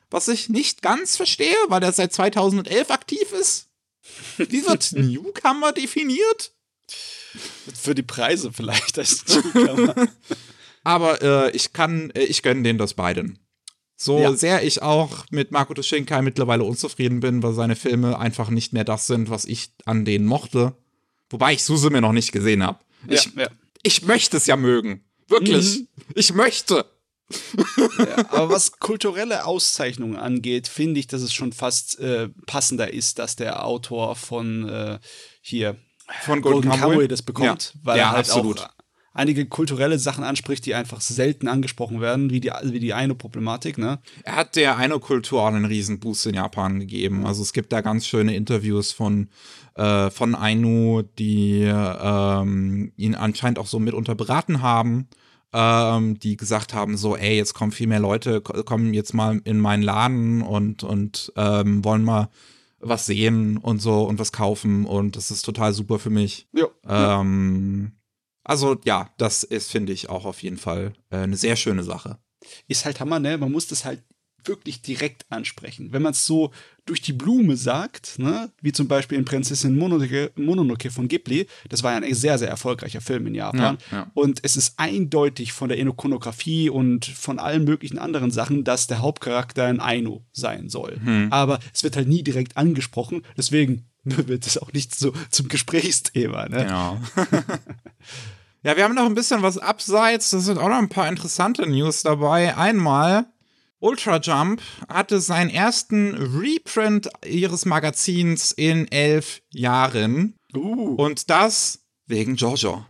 [0.09, 3.69] was ich nicht ganz verstehe, weil er seit 2011 aktiv ist.
[4.37, 6.51] Wie wird Newcomer definiert?
[7.73, 8.99] Für die Preise vielleicht.
[10.83, 13.39] Aber äh, ich kann, äh, ich gönne denen das beiden.
[13.95, 14.33] So ja.
[14.33, 18.83] sehr ich auch mit Makoto Shinkai mittlerweile unzufrieden bin, weil seine Filme einfach nicht mehr
[18.83, 20.75] das sind, was ich an denen mochte.
[21.29, 22.79] Wobei ich Susume noch nicht gesehen habe.
[23.07, 23.47] Ich, ja, ja.
[23.83, 25.05] ich möchte es ja mögen.
[25.27, 25.79] Wirklich.
[25.79, 25.87] Mhm.
[26.15, 26.85] Ich möchte.
[27.99, 33.19] Ja, aber was kulturelle Auszeichnungen angeht, finde ich, dass es schon fast äh, passender ist,
[33.19, 34.99] dass der Autor von äh,
[35.41, 35.77] hier
[36.21, 38.59] von Golden, Golden Kamuy das bekommt, weil er halt absolut.
[38.59, 38.69] auch
[39.13, 43.99] einige kulturelle Sachen anspricht, die einfach selten angesprochen werden, wie die, wie die Aino-Problematik, ne?
[44.23, 47.25] Er hat der Aino-Kultur einen riesen Boost in Japan gegeben.
[47.25, 49.29] Also es gibt da ganz schöne Interviews von,
[49.75, 55.07] äh, von Ainu, die ähm, ihn anscheinend auch so mitunter beraten haben.
[55.53, 59.59] Ähm, die gesagt haben, so, ey, jetzt kommen viel mehr Leute, kommen jetzt mal in
[59.59, 62.29] meinen Laden und, und ähm, wollen mal
[62.81, 66.47] was sehen und so und was kaufen und das ist total super für mich.
[66.53, 66.67] Ja.
[66.87, 67.93] Ähm,
[68.43, 72.17] also ja, das ist, finde ich, auch auf jeden Fall äh, eine sehr schöne Sache.
[72.67, 73.37] Ist halt Hammer, ne?
[73.37, 74.03] Man muss das halt
[74.47, 75.91] wirklich direkt ansprechen.
[75.91, 76.51] Wenn man es so
[76.85, 81.83] durch die Blume sagt, ne, wie zum Beispiel in Prinzessin Mononoke, Mononoke von Ghibli, das
[81.83, 83.77] war ja ein sehr, sehr erfolgreicher Film in Japan.
[83.91, 84.11] Ja, ja.
[84.13, 88.99] Und es ist eindeutig von der Ikonografie und von allen möglichen anderen Sachen, dass der
[88.99, 90.99] Hauptcharakter ein Aino sein soll.
[91.03, 91.27] Hm.
[91.31, 93.21] Aber es wird halt nie direkt angesprochen.
[93.37, 96.49] Deswegen wird es auch nicht so zum Gesprächsthema.
[96.49, 96.65] Ne?
[96.65, 96.97] Ja.
[98.63, 100.31] ja, wir haben noch ein bisschen was abseits.
[100.31, 102.57] Da sind auch noch ein paar interessante News dabei.
[102.57, 103.27] Einmal,
[103.81, 110.35] Ultra Jump hatte seinen ersten Reprint ihres Magazins in elf Jahren.
[110.55, 110.95] Uh.
[110.95, 112.85] Und das wegen Jojo.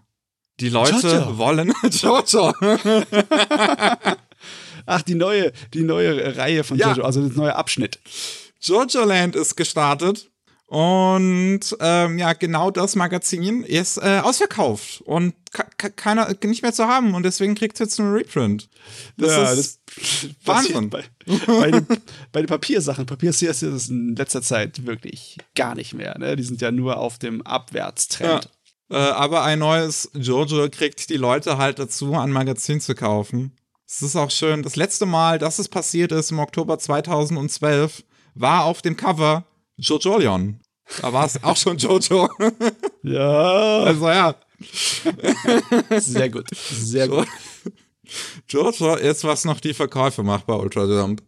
[0.59, 1.37] Die Leute Jojo.
[1.37, 2.53] wollen Jojo.
[4.85, 6.89] Ach, die neue, die neue Reihe von ja.
[6.89, 7.99] Jojo, also der neue Abschnitt.
[8.59, 10.29] Jojo Land ist gestartet
[10.71, 15.33] und ähm, ja, genau das Magazin ist äh, ausverkauft und
[15.97, 18.69] keiner nicht mehr zu haben und deswegen kriegt es jetzt einen Reprint.
[19.17, 20.89] Das ja, ist das Wahnsinn.
[20.89, 21.03] Bei,
[21.45, 21.85] bei, den,
[22.31, 26.17] bei den Papiersachen, Papierseries ist es in letzter Zeit wirklich gar nicht mehr.
[26.17, 26.37] Ne?
[26.37, 28.49] Die sind ja nur auf dem Abwärtstrend.
[28.89, 29.09] Ja.
[29.09, 33.57] Äh, aber ein neues Jojo kriegt die Leute halt dazu, ein Magazin zu kaufen.
[33.85, 34.63] Es ist auch schön.
[34.63, 38.05] Das letzte Mal, dass es passiert ist, im Oktober 2012,
[38.35, 39.43] war auf dem Cover
[39.81, 40.59] Jojolion.
[41.01, 42.29] Da war es auch schon Jojo.
[43.03, 43.79] ja.
[43.83, 44.35] Also ja.
[45.97, 46.47] Sehr gut.
[46.53, 47.27] Sehr gut.
[48.47, 51.23] Jojo ist, was noch die Verkäufe macht bei Ultra Jump.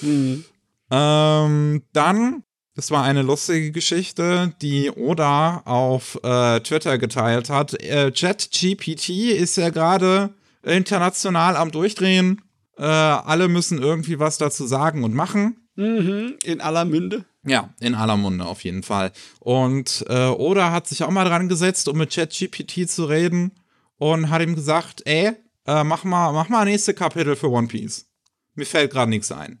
[0.00, 0.44] Mhm.
[0.90, 2.42] Ähm, dann,
[2.74, 7.74] das war eine lustige Geschichte, die Oda auf äh, Twitter geteilt hat.
[7.82, 10.30] Äh, ChatGPT ist ja gerade
[10.62, 12.42] international am Durchdrehen.
[12.76, 15.68] Äh, alle müssen irgendwie was dazu sagen und machen.
[15.74, 17.24] Mhm, in aller Münde.
[17.44, 19.12] Ja, in aller Munde auf jeden Fall.
[19.38, 23.52] Und äh, Oda hat sich auch mal dran gesetzt, um mit ChatGPT zu reden
[23.96, 25.32] und hat ihm gesagt, ey,
[25.66, 28.06] äh, mach mal, mach mal nächste Kapitel für One Piece.
[28.54, 29.58] Mir fällt gerade nichts ein.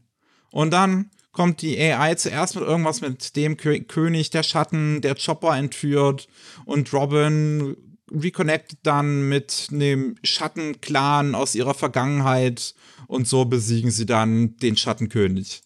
[0.50, 5.14] Und dann kommt die AI zuerst mit irgendwas mit dem Kö König der Schatten, der
[5.14, 6.28] Chopper entführt
[6.64, 7.76] und Robin
[8.10, 12.74] reconnectet dann mit einem Schattenclan aus ihrer Vergangenheit
[13.06, 15.62] und so besiegen sie dann den Schattenkönig.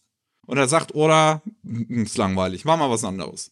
[0.46, 1.42] Und er sagt, oder,
[1.88, 3.50] ist langweilig, mach mal was anderes.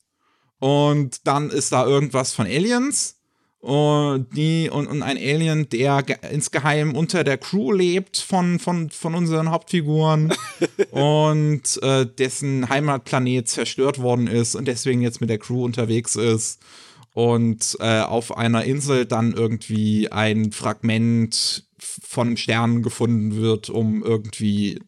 [0.58, 3.16] Und dann ist da irgendwas von Aliens.
[3.58, 8.90] Und, die, und, und ein Alien, der ge insgeheim unter der Crew lebt von, von,
[8.90, 10.34] von unseren Hauptfiguren
[10.90, 16.60] und äh, dessen Heimatplanet zerstört worden ist und deswegen jetzt mit der Crew unterwegs ist
[17.14, 24.80] und äh, auf einer Insel dann irgendwie ein Fragment von Sternen gefunden wird, um irgendwie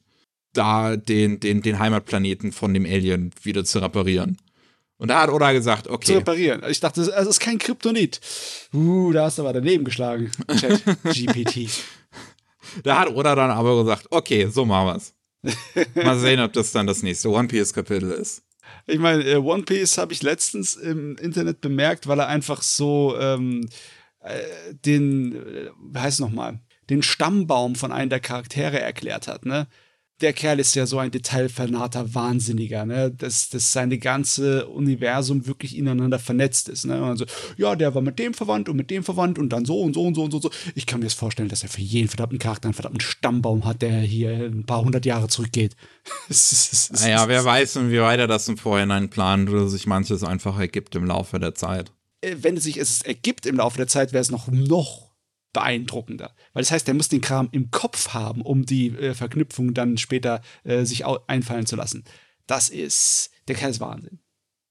[0.54, 4.38] da den, den, den Heimatplaneten von dem Alien wieder zu reparieren.
[4.96, 6.12] Und da hat Oda gesagt, okay.
[6.12, 6.62] Zu reparieren.
[6.68, 8.20] Ich dachte, es ist kein Kryptonit.
[8.72, 10.30] Uh, da hast du aber daneben geschlagen.
[10.56, 11.68] Chat GPT.
[12.84, 15.14] da hat Oda dann aber gesagt, okay, so machen wir's.
[15.94, 18.42] Mal sehen, ob das dann das nächste One Piece Kapitel ist.
[18.86, 23.16] Ich meine, äh, One Piece habe ich letztens im Internet bemerkt, weil er einfach so
[23.18, 23.68] ähm,
[24.20, 24.40] äh,
[24.86, 29.66] den, äh, wie heißt es nochmal, den Stammbaum von einem der Charaktere erklärt hat, ne?
[30.20, 33.10] Der Kerl ist ja so ein detailvernahrter Wahnsinniger, ne?
[33.10, 36.86] Dass, dass seine ganze Universum wirklich ineinander vernetzt ist.
[36.86, 37.02] Ne?
[37.02, 37.24] Und so,
[37.56, 40.04] ja, der war mit dem verwandt und mit dem verwandt und dann so und so
[40.04, 40.36] und so und so.
[40.36, 40.50] Und so.
[40.74, 43.82] Ich kann mir jetzt vorstellen, dass er für jeden verdammten Charakter einen verdammten Stammbaum hat,
[43.82, 45.74] der hier ein paar hundert Jahre zurückgeht.
[47.00, 51.06] naja, wer weiß, inwieweit er das im Vorhinein plant oder sich manches einfach ergibt im
[51.06, 51.90] Laufe der Zeit.
[52.20, 55.03] Äh, wenn es sich es ergibt im Laufe der Zeit, wäre es noch, noch
[55.54, 56.34] beeindruckender.
[56.52, 59.96] Weil das heißt, er muss den Kram im Kopf haben, um die äh, Verknüpfung dann
[59.96, 62.04] später äh, sich einfallen zu lassen.
[62.46, 64.18] Das ist, der Kerl ist Wahnsinn.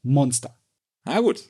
[0.04, 0.60] Monster.
[1.06, 1.42] Na gut.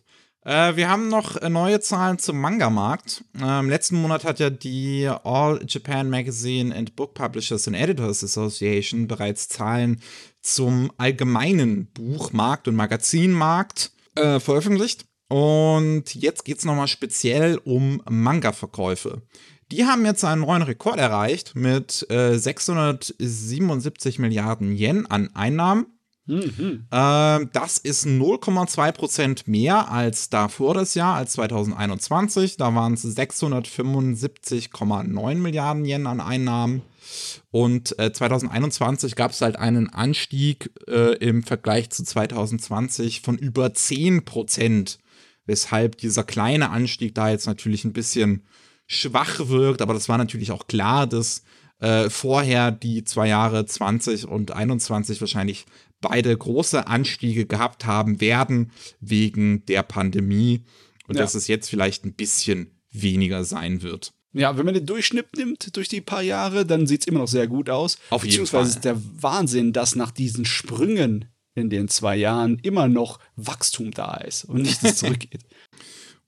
[0.45, 3.25] Äh, wir haben noch neue Zahlen zum Manga-Markt.
[3.33, 9.07] Im letzten Monat hat ja die All Japan Magazine and Book Publishers and Editors Association
[9.07, 10.01] bereits Zahlen
[10.41, 15.05] zum allgemeinen Buchmarkt und Magazinmarkt äh, veröffentlicht.
[15.33, 19.23] Und jetzt geht es nochmal speziell um Manga-Verkäufe.
[19.71, 25.87] Die haben jetzt einen neuen Rekord erreicht mit äh, 677 Milliarden Yen an Einnahmen.
[26.27, 26.85] Mhm.
[26.91, 32.57] Äh, das ist 0,2% mehr als davor das Jahr, als 2021.
[32.57, 36.83] Da waren es 675,9 Milliarden Yen an Einnahmen.
[37.49, 43.73] Und äh, 2021 gab es halt einen Anstieg äh, im Vergleich zu 2020 von über
[43.73, 44.99] 10 Prozent
[45.45, 48.43] weshalb dieser kleine Anstieg da jetzt natürlich ein bisschen
[48.87, 51.43] schwach wirkt, aber das war natürlich auch klar, dass
[51.79, 55.65] äh, vorher die zwei Jahre 20 und 21 wahrscheinlich
[56.01, 60.63] beide große Anstiege gehabt haben werden wegen der Pandemie
[61.07, 61.21] und ja.
[61.21, 64.13] dass es jetzt vielleicht ein bisschen weniger sein wird.
[64.33, 67.27] Ja, wenn man den Durchschnitt nimmt durch die paar Jahre, dann sieht es immer noch
[67.27, 67.97] sehr gut aus.
[68.09, 68.65] Auf jeden Fall.
[68.65, 71.25] ist der Wahnsinn, dass nach diesen Sprüngen
[71.55, 75.41] in den zwei Jahren immer noch Wachstum da ist und nichts zurückgeht.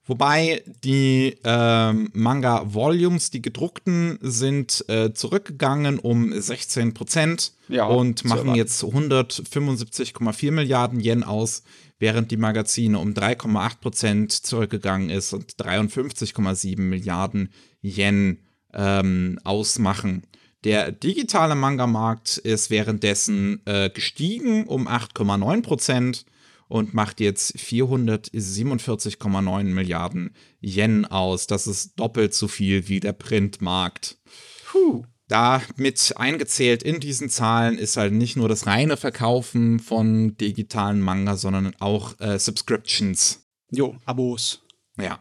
[0.07, 8.53] Wobei die ähm, Manga-Volumes, die gedruckten, sind äh, zurückgegangen um 16 Prozent ja, und machen
[8.53, 11.63] jetzt 175,4 Milliarden Yen aus,
[11.97, 17.49] während die Magazine um 3,8 Prozent zurückgegangen ist und 53,7 Milliarden
[17.81, 18.43] Yen
[18.75, 20.27] ähm, ausmachen.
[20.65, 26.25] Der digitale Manga-Markt ist währenddessen äh, gestiegen um 8,9 Prozent
[26.67, 31.45] und macht jetzt 447,9 Milliarden Yen aus.
[31.45, 34.17] Das ist doppelt so viel wie der Printmarkt.
[34.65, 35.05] Puh.
[35.27, 41.35] Damit eingezählt in diesen Zahlen ist halt nicht nur das reine Verkaufen von digitalen Manga,
[41.35, 43.45] sondern auch äh, Subscriptions.
[43.69, 44.63] Jo, Abos.
[44.99, 45.19] Ja.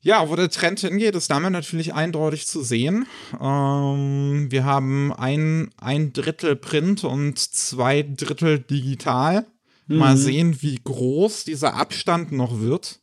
[0.00, 3.06] Ja, wo der Trend hingeht, ist damit natürlich eindeutig zu sehen.
[3.40, 9.46] Ähm, wir haben ein, ein Drittel Print und zwei Drittel digital.
[9.86, 9.96] Mhm.
[9.96, 13.00] Mal sehen, wie groß dieser Abstand noch wird.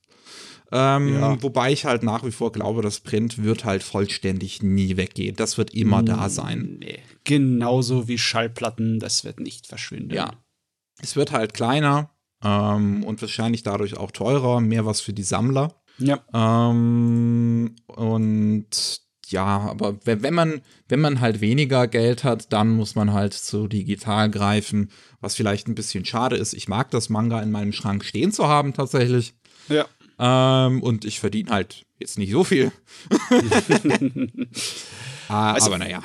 [0.72, 1.44] Ähm, ja.
[1.44, 5.36] Wobei ich halt nach wie vor glaube, das Print wird halt vollständig nie weggehen.
[5.36, 6.06] Das wird immer mhm.
[6.06, 6.78] da sein.
[6.80, 7.00] Nee.
[7.24, 10.14] Genauso wie Schallplatten, das wird nicht verschwinden.
[10.14, 10.32] Ja.
[11.02, 15.74] Es wird halt kleiner, ähm, und wahrscheinlich dadurch auch teurer, mehr was für die Sammler.
[15.98, 16.20] Ja.
[16.34, 23.12] Ähm, und ja, aber wenn, man, wenn man halt weniger Geld hat, dann muss man
[23.14, 26.54] halt zu digital greifen, was vielleicht ein bisschen schade ist.
[26.54, 29.34] Ich mag das Manga in meinem Schrank stehen zu haben, tatsächlich.
[29.68, 29.86] Ja.
[30.20, 32.72] Ähm, und ich verdiene halt jetzt nicht so viel.
[35.28, 36.02] ah, Also- aber naja.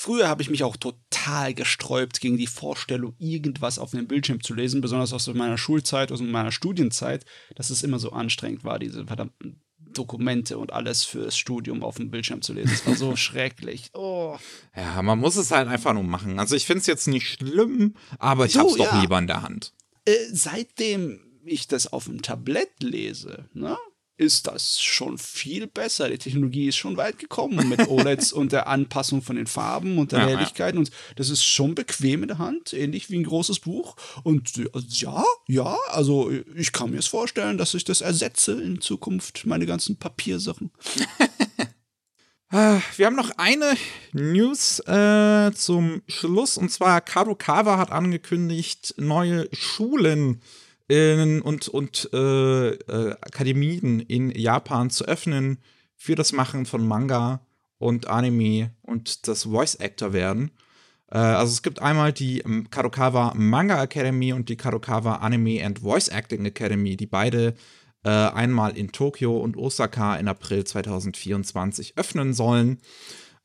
[0.00, 4.54] Früher habe ich mich auch total gesträubt gegen die Vorstellung, irgendwas auf einem Bildschirm zu
[4.54, 7.24] lesen, besonders aus meiner Schulzeit, aus meiner Studienzeit,
[7.56, 12.12] dass es immer so anstrengend war, diese verdammten Dokumente und alles fürs Studium auf dem
[12.12, 12.70] Bildschirm zu lesen.
[12.72, 13.90] Es war so schrecklich.
[13.92, 14.38] Oh.
[14.76, 16.38] Ja, man muss es halt einfach nur machen.
[16.38, 19.00] Also ich finde es jetzt nicht schlimm, aber ich So, hab's doch ja.
[19.00, 19.72] lieber in der Hand.
[20.04, 23.76] Äh, seitdem ich das auf dem Tablett lese, ne,
[24.18, 26.10] ist das schon viel besser.
[26.10, 30.12] Die Technologie ist schon weit gekommen mit OLEDs und der Anpassung von den Farben und
[30.12, 30.36] der Ja, ja.
[30.36, 30.76] Helligkeit.
[30.76, 33.96] Und das ist schon bequem in der Hand, ähnlich wie ein großes Buch.
[34.24, 38.80] Und äh, ja, ja, also ich kann mir es vorstellen, dass ich das ersetze in
[38.80, 40.70] Zukunft, meine ganzen Papiersachen.
[42.50, 43.74] Ah, Wir haben noch eine
[44.14, 50.40] News äh, zum Schluss und zwar Kadokawa hat angekündigt, neue Schulen
[50.88, 55.58] in, und, und äh, äh, Akademien in Japan zu öffnen
[55.96, 57.46] für das Machen von Manga
[57.78, 60.50] und Anime und das Voice Actor werden.
[61.10, 65.80] Äh, also es gibt einmal die ähm, Kadokawa Manga Academy und die Kadokawa Anime and
[65.80, 67.54] Voice Acting Academy, die beide
[68.04, 72.78] äh, einmal in Tokio und Osaka in April 2024 öffnen sollen.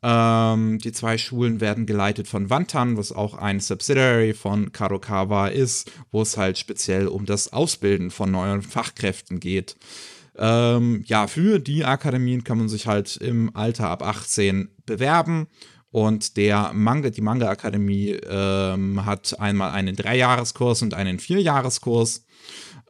[0.06, 5.90] Ähm, die zwei Schulen werden geleitet von Wantan, was auch ein Subsidiary von Kadokawa ist,
[6.12, 9.78] wo es halt speziell um das Ausbilden von neuen Fachkräften geht.
[10.36, 15.48] Ähm, ja, für die Akademien kann man sich halt im Alter ab 18 bewerben.
[15.90, 22.26] Und der Manga, die Manga-Akademie ähm, hat einmal einen Dreijahreskurs und einen Vierjahreskurs,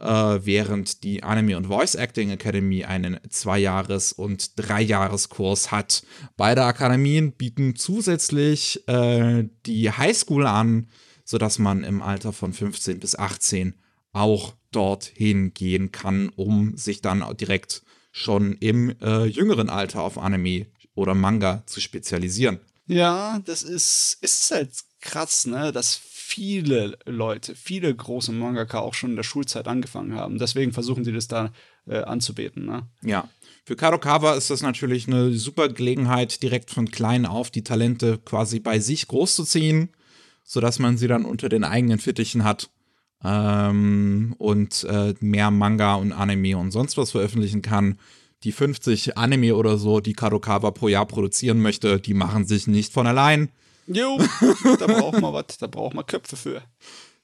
[0.05, 6.03] während die Anime- und Voice-Acting Academy einen Zweijahres- und Dreijahreskurs hat.
[6.37, 10.89] Beide Akademien bieten zusätzlich äh, die Highschool an,
[11.23, 13.75] sodass man im Alter von 15 bis 18
[14.11, 20.67] auch dorthin gehen kann, um sich dann direkt schon im äh, jüngeren Alter auf Anime
[20.95, 22.59] oder Manga zu spezialisieren.
[22.85, 25.95] Ja, das ist, ist halt krass, ne, dass
[26.33, 30.39] viele Leute, viele große Mangaka auch schon in der Schulzeit angefangen haben.
[30.39, 31.51] Deswegen versuchen sie das da
[31.85, 32.87] äh, anzubeten, ne?
[33.03, 33.29] Ja.
[33.65, 38.59] Für Kadokawa ist das natürlich eine super Gelegenheit, direkt von klein auf die Talente quasi
[38.59, 39.89] bei sich großzuziehen,
[40.43, 42.71] sodass man sie dann unter den eigenen Fittichen hat
[43.23, 47.99] ähm, und äh, mehr Manga und Anime und sonst was veröffentlichen kann.
[48.43, 52.91] Die 50 Anime oder so, die Kadokawa pro Jahr produzieren möchte, die machen sich nicht
[52.91, 53.49] von allein.
[53.87, 54.17] Jo,
[54.79, 56.61] da braucht man was, da braucht man Köpfe für.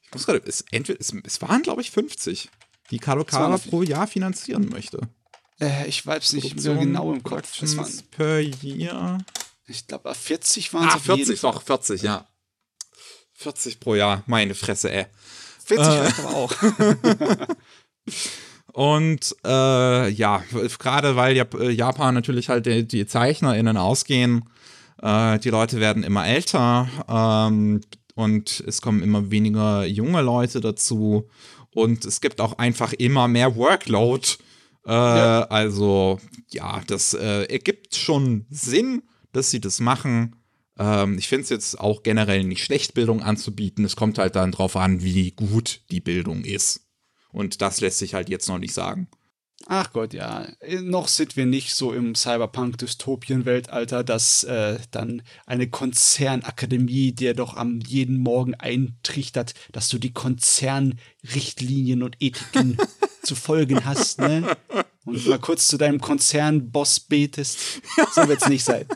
[0.01, 2.49] Ich muss gerade, es, entweder, es, es waren, glaube ich, 50,
[2.91, 3.70] die Kadokawa 200.
[3.70, 4.99] pro Jahr finanzieren möchte.
[5.62, 7.62] Äh, ich weiß nicht mehr genau im Kopf.
[7.62, 9.20] Es waren, per Year.
[9.68, 12.28] ich glaube, 40 waren es Ah, auf jeden 40 noch, 40, ja.
[13.34, 15.05] 40 pro Jahr, meine Fresse, ey.
[15.66, 16.22] 40 Äh.
[16.24, 16.55] aber auch.
[18.74, 20.43] Und äh, ja,
[20.80, 24.49] gerade weil äh, Japan natürlich halt die, die ZeichnerInnen ausgehen,
[25.02, 27.82] äh, die Leute werden immer älter ähm,
[28.16, 31.30] und es kommen immer weniger junge Leute dazu
[31.72, 34.28] und es gibt auch einfach immer mehr Workload.
[34.86, 36.20] Äh, Also
[36.50, 40.36] ja, das äh, ergibt schon Sinn, dass sie das machen.
[40.78, 43.86] Ähm, ich finde es jetzt auch generell nicht schlecht, Bildung anzubieten.
[43.86, 46.88] Es kommt halt dann drauf an, wie gut die Bildung ist.
[47.32, 49.08] Und das lässt sich halt jetzt noch nicht sagen.
[49.72, 50.47] Ach Gott, ja.
[50.82, 57.80] Noch sind wir nicht so im Cyberpunk-Dystopien-Weltalter, dass äh, dann eine Konzernakademie dir doch am
[57.82, 62.78] jeden Morgen eintrichtert, dass du die Konzernrichtlinien und Ethiken
[63.22, 64.57] zu folgen hast, ne?
[65.05, 67.59] Und mal kurz zu deinem Konzernboss betest.
[68.15, 68.88] So wird's nicht sein.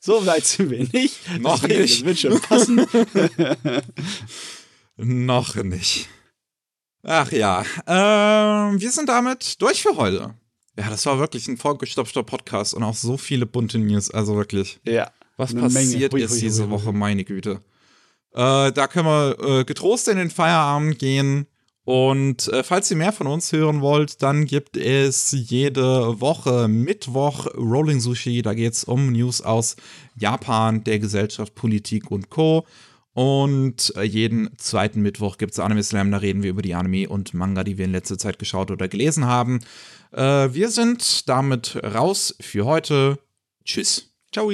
[0.00, 1.20] So weit sind wir nicht.
[1.38, 2.00] Noch Deswegen, nicht.
[2.00, 2.86] Das wird schon passen.
[4.96, 6.08] Noch nicht.
[7.04, 10.34] Ach ja, ähm, wir sind damit durch für heute.
[10.78, 14.10] Ja, das war wirklich ein vollgestopfter Podcast und auch so viele bunte News.
[14.10, 15.10] Also wirklich, Ja.
[15.36, 16.28] was passiert Menge.
[16.28, 17.60] Hui, diese Woche, meine Güte.
[18.32, 21.46] Äh, da können wir äh, getrost in den Feierabend gehen.
[21.84, 27.46] Und äh, falls ihr mehr von uns hören wollt, dann gibt es jede Woche Mittwoch
[27.54, 28.40] Rolling Sushi.
[28.40, 29.76] Da geht es um News aus
[30.16, 32.66] Japan, der Gesellschaft, Politik und Co.
[33.14, 36.10] Und äh, jeden zweiten Mittwoch gibt es Anime Slam.
[36.10, 38.88] Da reden wir über die Anime und Manga, die wir in letzter Zeit geschaut oder
[38.88, 39.60] gelesen haben.
[40.12, 43.18] Äh, wir sind damit raus für heute.
[43.64, 44.12] Tschüss.
[44.32, 44.50] Ciao.